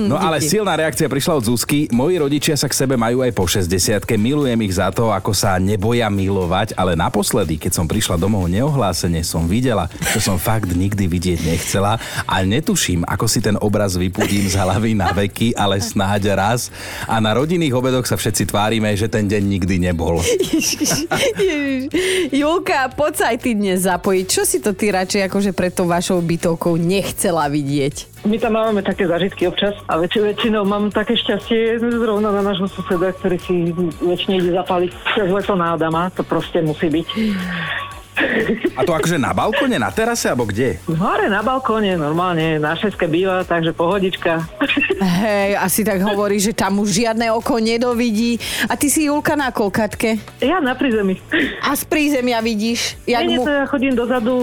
No 0.09 0.17
ale 0.17 0.41
díky. 0.41 0.57
silná 0.57 0.73
reakcia 0.73 1.05
prišla 1.05 1.37
od 1.37 1.45
Zuzky. 1.45 1.85
Moji 1.93 2.17
rodičia 2.17 2.57
sa 2.57 2.65
k 2.65 2.73
sebe 2.73 2.97
majú 2.97 3.21
aj 3.21 3.31
po 3.37 3.45
60 3.45 3.69
Milujem 4.17 4.59
ich 4.65 4.77
za 4.77 4.89
to, 4.89 5.13
ako 5.13 5.35
sa 5.35 5.59
neboja 5.61 6.09
milovať, 6.09 6.73
ale 6.73 6.97
naposledy, 6.97 7.61
keď 7.61 7.71
som 7.75 7.85
prišla 7.85 8.17
domov 8.17 8.49
neohlásene, 8.49 9.21
som 9.21 9.45
videla, 9.45 9.91
čo 10.15 10.23
som 10.23 10.41
fakt 10.41 10.73
nikdy 10.73 11.05
vidieť 11.05 11.39
nechcela 11.45 12.01
a 12.25 12.35
netuším, 12.41 13.05
ako 13.05 13.25
si 13.29 13.43
ten 13.43 13.59
obraz 13.61 13.93
vypudím 13.99 14.47
z 14.49 14.57
hlavy 14.57 14.97
na 14.97 15.11
veky, 15.11 15.53
ale 15.53 15.77
snáď 15.77 16.33
raz. 16.33 16.73
A 17.05 17.21
na 17.21 17.35
rodinných 17.35 17.75
obedoch 17.75 18.07
sa 18.07 18.17
všetci 18.17 18.49
tvárime, 18.49 18.89
že 18.97 19.11
ten 19.11 19.27
deň 19.29 19.43
nikdy 19.43 19.75
nebol. 19.77 20.17
Julka, 22.31 22.89
poď 22.93 23.13
sa 23.13 23.25
aj 23.33 23.37
ty 23.43 23.51
dnes 23.53 23.83
zapojiť. 23.83 24.25
Čo 24.25 24.41
si 24.47 24.57
to 24.63 24.71
ty 24.73 24.89
radšej 24.89 25.27
akože 25.27 25.51
pred 25.51 25.73
tou 25.73 25.85
vašou 25.85 26.19
bytovkou 26.23 26.75
nechcela 26.79 27.47
vidieť? 27.51 28.23
My 28.23 28.39
tam 28.39 28.55
máme 28.55 28.79
také 28.79 29.03
zážitky 29.03 29.51
občas 29.51 29.75
a 29.91 29.99
väč- 29.99 30.15
väčšinou 30.15 30.63
mám 30.63 30.87
také 30.87 31.19
šťastie 31.19 31.75
zrovna 31.79 32.31
na 32.31 32.39
nášho 32.39 32.71
suseda, 32.71 33.11
ktorý 33.11 33.37
si 33.43 33.55
väčšine 33.99 34.39
ide 34.39 34.51
zapaliť 34.55 34.91
cez 35.11 35.27
leto 35.27 35.53
na 35.59 35.75
Adama. 35.75 36.07
To 36.15 36.23
proste 36.23 36.63
musí 36.63 36.87
byť. 36.87 37.07
A 38.73 38.81
to 38.85 38.93
akože 38.93 39.17
na 39.17 39.33
balkone, 39.33 39.77
na 39.77 39.89
terase, 39.89 40.29
alebo 40.29 40.49
kde? 40.49 40.81
Hore 40.85 41.29
na 41.29 41.41
balkóne, 41.41 41.97
normálne 41.97 42.57
na 42.57 42.73
šeske 42.77 43.05
býva, 43.09 43.45
takže 43.45 43.73
pohodička. 43.73 44.45
Hej, 45.01 45.57
asi 45.57 45.81
tak 45.85 46.01
hovorí, 46.01 46.37
že 46.41 46.53
tam 46.53 46.81
už 46.81 47.03
žiadne 47.05 47.29
oko 47.33 47.57
nedovidí. 47.61 48.37
A 48.69 48.77
ty 48.77 48.89
si 48.89 49.09
Julka 49.09 49.37
na 49.37 49.49
kolkatke. 49.53 50.17
Ja 50.41 50.61
na 50.63 50.73
prízemí. 50.77 51.19
A 51.61 51.73
z 51.77 51.83
prízemia 51.85 52.39
vidíš, 52.41 52.97
jak 53.05 53.25
Nie, 53.25 53.37
mu... 53.37 53.45
to 53.45 53.51
ja 53.51 53.65
chodím 53.67 53.93
dozadu 53.93 54.33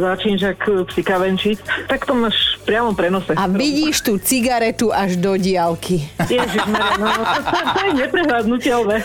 za 0.00 0.16
činžak 0.20 0.58
psika 0.92 1.16
venčiť. 1.20 1.88
Tak 1.88 2.04
to 2.08 2.12
máš 2.16 2.60
v 2.60 2.72
priamom 2.72 2.94
prenose. 2.94 3.32
A 3.36 3.44
vidíš 3.48 4.04
tú 4.04 4.18
cigaretu 4.20 4.92
až 4.92 5.16
do 5.16 5.36
diálky. 5.36 6.04
Ježišmarja, 6.18 6.92
no, 6.98 7.08
to, 7.08 7.40
to, 7.48 7.58
to 7.60 7.80
je 7.82 7.92
neprehľadnutelné. 8.06 8.96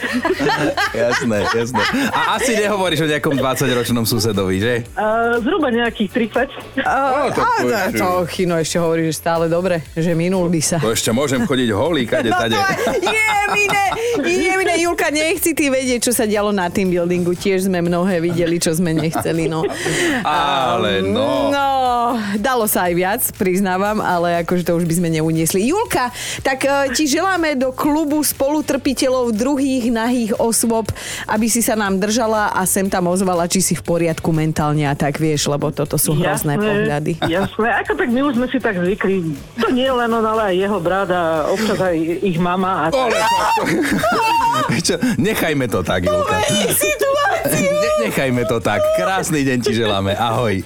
Jasné, 1.08 1.38
jasné. 1.56 1.82
A 2.12 2.38
asi 2.38 2.58
nehovoríš 2.58 3.06
o 3.06 3.08
nejakom 3.10 3.36
20-ročnom 3.38 3.97
vážnom 3.98 4.06
susedovi, 4.06 4.62
že? 4.62 4.74
Uh, 4.94 5.42
zhruba 5.42 5.74
nejakých 5.74 6.30
30. 6.30 6.86
A, 6.86 7.34
to 7.34 7.42
a, 7.42 7.90
to 7.90 8.08
Chino 8.30 8.54
ešte 8.54 8.78
hovorí, 8.78 9.10
že 9.10 9.18
stále 9.18 9.50
dobre, 9.50 9.82
že 9.98 10.14
minul 10.14 10.46
by 10.54 10.62
sa. 10.62 10.78
To 10.78 10.94
ešte 10.94 11.10
môžem 11.10 11.42
chodiť 11.50 11.70
holý, 11.74 12.06
kade, 12.06 12.30
No 12.34 12.38
tade. 12.38 12.54
jemine, 13.02 13.84
jemine, 14.22 14.76
Julka, 14.78 15.10
nechci 15.10 15.58
ty 15.58 15.74
vedieť, 15.74 16.06
čo 16.06 16.14
sa 16.14 16.30
dialo 16.30 16.54
na 16.54 16.70
tým 16.70 16.94
buildingu. 16.94 17.34
Tiež 17.34 17.66
sme 17.66 17.82
mnohé 17.82 18.22
videli, 18.22 18.62
čo 18.62 18.70
sme 18.78 18.94
nechceli, 18.94 19.50
no. 19.50 19.66
Ale 20.22 21.02
no. 21.02 21.50
No, 21.50 21.68
dalo 22.38 22.70
sa 22.70 22.86
aj 22.86 22.94
viac, 22.94 23.22
priznávam, 23.36 24.00
ale 24.00 24.44
akože 24.46 24.68
to 24.68 24.78
už 24.78 24.86
by 24.86 24.94
sme 25.00 25.10
neuniesli. 25.10 25.68
Julka, 25.68 26.12
tak 26.46 26.64
e, 26.64 26.92
ti 26.94 27.08
želáme 27.08 27.56
do 27.56 27.74
klubu 27.74 28.20
spolutrpiteľov 28.22 29.34
druhých 29.34 29.90
nahých 29.90 30.32
osôb, 30.38 30.92
aby 31.28 31.48
si 31.50 31.60
sa 31.64 31.76
nám 31.76 32.00
držala 32.00 32.54
a 32.54 32.64
sem 32.68 32.86
tam 32.88 33.10
ozvala, 33.10 33.50
či 33.50 33.60
si 33.64 33.74
v 33.74 33.84
poriadku 33.88 34.36
mentálne 34.36 34.84
a 34.84 34.92
tak 34.92 35.16
vieš, 35.16 35.48
lebo 35.48 35.72
toto 35.72 35.96
sú 35.96 36.12
hrozné 36.20 36.60
pohľady. 36.60 37.24
Jasné, 37.24 37.68
ako 37.80 37.92
tak 37.96 38.12
my 38.12 38.20
už 38.28 38.34
sme 38.36 38.48
si 38.52 38.60
tak 38.60 38.76
zvykli. 38.76 39.32
To 39.64 39.72
nie 39.72 39.88
len 39.88 40.12
on, 40.12 40.28
ale 40.28 40.52
aj 40.52 40.56
jeho 40.68 40.78
brat 40.84 41.08
a 41.08 41.48
občas 41.48 41.80
aj 41.80 41.96
ich 42.20 42.36
mama. 42.36 42.92
A 42.92 42.92
Ale 42.92 43.20
Čo, 44.84 45.00
nechajme 45.16 45.72
to 45.72 45.80
tak, 45.80 46.04
Julka. 46.04 46.36
Ne, 47.48 48.12
nechajme 48.12 48.44
to 48.44 48.60
tak. 48.60 48.84
Krásny 49.00 49.48
deň 49.48 49.58
ti 49.64 49.72
želáme. 49.72 50.12
Ahoj. 50.20 50.60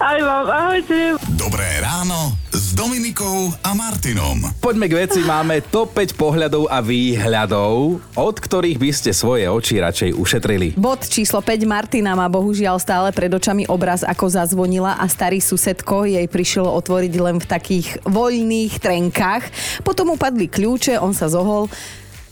aj 0.00 0.18
vám, 0.24 0.46
ahojte. 0.48 1.20
Dobré 1.36 1.68
ráno 1.84 2.41
Dominikou 2.82 3.54
a 3.62 3.78
Martinom. 3.78 4.42
Poďme 4.58 4.90
k 4.90 5.06
veci. 5.06 5.22
Máme 5.22 5.62
top 5.70 5.94
5 5.94 6.18
pohľadov 6.18 6.66
a 6.66 6.82
výhľadov, 6.82 8.02
od 8.18 8.36
ktorých 8.42 8.74
by 8.74 8.90
ste 8.90 9.14
svoje 9.14 9.46
oči 9.46 9.78
radšej 9.78 10.10
ušetrili. 10.18 10.74
Bod 10.74 11.06
číslo 11.06 11.38
5 11.46 11.62
Martina 11.62 12.18
má 12.18 12.26
bohužiaľ 12.26 12.82
stále 12.82 13.14
pred 13.14 13.30
očami 13.30 13.70
obraz, 13.70 14.02
ako 14.02 14.26
zazvonila 14.26 14.98
a 14.98 15.06
starý 15.06 15.38
susedko 15.38 16.10
jej 16.10 16.26
prišiel 16.26 16.66
otvoriť 16.66 17.14
len 17.22 17.38
v 17.38 17.46
takých 17.46 18.02
voľných 18.02 18.74
trenkách. 18.82 19.46
Potom 19.86 20.18
upadli 20.18 20.50
kľúče, 20.50 20.98
on 20.98 21.14
sa 21.14 21.30
zohol 21.30 21.70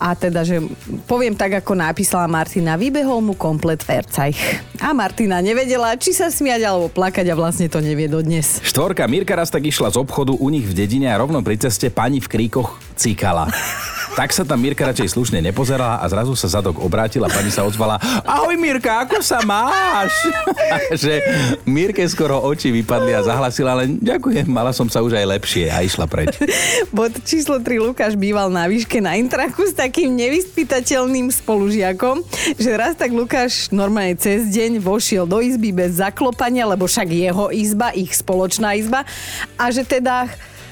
a 0.00 0.16
teda, 0.16 0.40
že 0.48 0.64
poviem 1.04 1.36
tak, 1.36 1.60
ako 1.60 1.76
napísala 1.76 2.24
Martina, 2.24 2.80
vybehol 2.80 3.20
mu 3.20 3.36
komplet 3.36 3.84
Vercajch. 3.84 4.64
A 4.80 4.96
Martina 4.96 5.44
nevedela, 5.44 5.92
či 6.00 6.16
sa 6.16 6.32
smiať 6.32 6.64
alebo 6.64 6.88
plakať 6.88 7.28
a 7.28 7.36
vlastne 7.36 7.68
to 7.68 7.84
nevie 7.84 8.08
dodnes. 8.08 8.64
Štvorka 8.64 9.04
Mirka 9.04 9.36
raz 9.36 9.52
tak 9.52 9.68
išla 9.68 9.92
z 9.92 10.00
obchodu 10.00 10.32
u 10.32 10.48
nich 10.48 10.64
v 10.64 10.72
dedine 10.72 11.12
a 11.12 11.20
rovno 11.20 11.44
pri 11.44 11.60
ceste 11.60 11.92
pani 11.92 12.24
v 12.24 12.32
kríkoch 12.32 12.80
cíkala. 12.96 13.52
Tak 14.11 14.35
sa 14.35 14.42
tam 14.42 14.59
Mirka 14.59 14.83
radšej 14.83 15.14
slušne 15.14 15.38
nepozerala 15.38 16.03
a 16.03 16.05
zrazu 16.11 16.35
sa 16.35 16.51
zadok 16.51 16.83
obrátila 16.83 17.31
a 17.31 17.33
pani 17.33 17.55
sa 17.55 17.62
ozvala 17.62 17.94
Ahoj 18.27 18.59
Mirka, 18.59 19.07
ako 19.07 19.23
sa 19.23 19.38
máš? 19.46 20.11
že 21.03 21.23
Mirke 21.62 22.03
skoro 22.11 22.42
oči 22.42 22.75
vypadli 22.75 23.14
a 23.14 23.23
zahlasila, 23.23 23.79
len 23.79 24.03
ďakujem, 24.03 24.51
mala 24.51 24.75
som 24.75 24.90
sa 24.90 24.99
už 24.99 25.14
aj 25.14 25.27
lepšie 25.38 25.70
a 25.70 25.87
išla 25.87 26.11
preč. 26.11 26.35
Bod 26.96 27.14
číslo 27.23 27.62
3 27.62 27.87
Lukáš 27.87 28.18
býval 28.18 28.51
na 28.51 28.66
výške 28.66 28.99
na 28.99 29.14
Intraku 29.14 29.62
s 29.62 29.79
takým 29.79 30.11
nevyspytateľným 30.18 31.31
spolužiakom, 31.31 32.27
že 32.59 32.70
raz 32.75 32.99
tak 32.99 33.14
Lukáš 33.14 33.70
normálne 33.70 34.18
cez 34.18 34.51
deň 34.51 34.83
vošiel 34.83 35.25
do 35.25 35.38
izby 35.38 35.70
bez 35.70 36.03
zaklopania, 36.03 36.66
lebo 36.66 36.90
však 36.90 37.09
jeho 37.09 37.55
izba, 37.55 37.94
ich 37.94 38.11
spoločná 38.11 38.75
izba 38.75 39.07
a 39.55 39.70
že 39.70 39.87
teda 39.87 40.27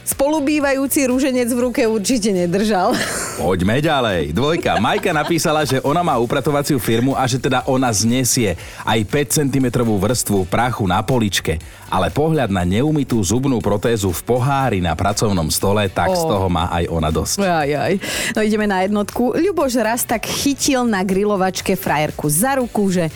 spolubývajúci 0.08 1.04
rúženec 1.04 1.52
v 1.52 1.60
ruke 1.68 1.82
určite 1.84 2.32
nedržal. 2.32 2.96
Poďme 3.42 3.84
ďalej. 3.84 4.32
Dvojka. 4.32 4.80
Majka 4.80 5.12
napísala, 5.12 5.68
že 5.68 5.84
ona 5.84 6.00
má 6.00 6.16
upratovaciu 6.16 6.80
firmu 6.80 7.12
a 7.12 7.28
že 7.28 7.36
teda 7.36 7.68
ona 7.68 7.92
znesie 7.92 8.56
aj 8.88 8.98
5 9.04 9.36
cm 9.44 9.66
vrstvu 9.84 10.48
prachu 10.48 10.88
na 10.88 11.04
poličke. 11.04 11.60
Ale 11.88 12.08
pohľad 12.08 12.48
na 12.48 12.64
neumytú 12.64 13.20
zubnú 13.20 13.60
protézu 13.60 14.12
v 14.12 14.20
pohári 14.24 14.80
na 14.80 14.96
pracovnom 14.96 15.48
stole, 15.52 15.88
tak 15.92 16.12
z 16.16 16.24
Ó. 16.24 16.28
toho 16.36 16.46
má 16.48 16.68
aj 16.72 16.84
ona 16.88 17.08
dosť. 17.12 17.44
Aj, 17.44 17.68
aj. 17.68 17.92
No 18.36 18.40
ideme 18.44 18.64
na 18.68 18.84
jednotku. 18.84 19.36
Ľuboš 19.36 19.72
raz 19.80 20.04
tak 20.04 20.24
chytil 20.28 20.84
na 20.84 21.04
grilovačke 21.04 21.76
frajerku 21.76 22.28
za 22.28 22.60
ruku, 22.60 22.92
že 22.92 23.08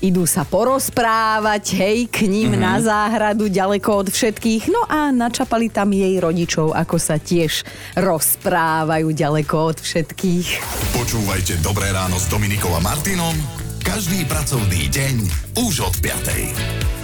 idú 0.00 0.24
sa 0.24 0.48
porozprávať, 0.48 1.64
hej, 1.76 1.98
k 2.08 2.28
ním 2.28 2.56
mm-hmm. 2.56 2.64
na 2.64 2.74
záhradu, 2.80 3.52
ďaleko 3.52 4.04
od 4.04 4.08
všetkých. 4.12 4.72
No 4.72 4.84
a 4.88 5.12
načapali 5.12 5.68
tam 5.68 5.92
jej 5.92 6.16
rodičov, 6.20 6.72
ako 6.72 6.96
sa 6.96 7.20
tiež 7.20 7.64
rozprávajú 7.96 9.12
ďaleko 9.12 9.76
od 9.76 9.78
všetkých. 9.80 10.48
Počúvajte 10.96 11.60
Dobré 11.60 11.92
ráno 11.92 12.16
s 12.16 12.26
Dominikou 12.28 12.72
a 12.76 12.80
Martinom 12.80 13.36
každý 13.80 14.28
pracovný 14.28 14.92
deň 14.92 15.16
už 15.56 15.88
od 15.88 15.94
5. 16.04 16.99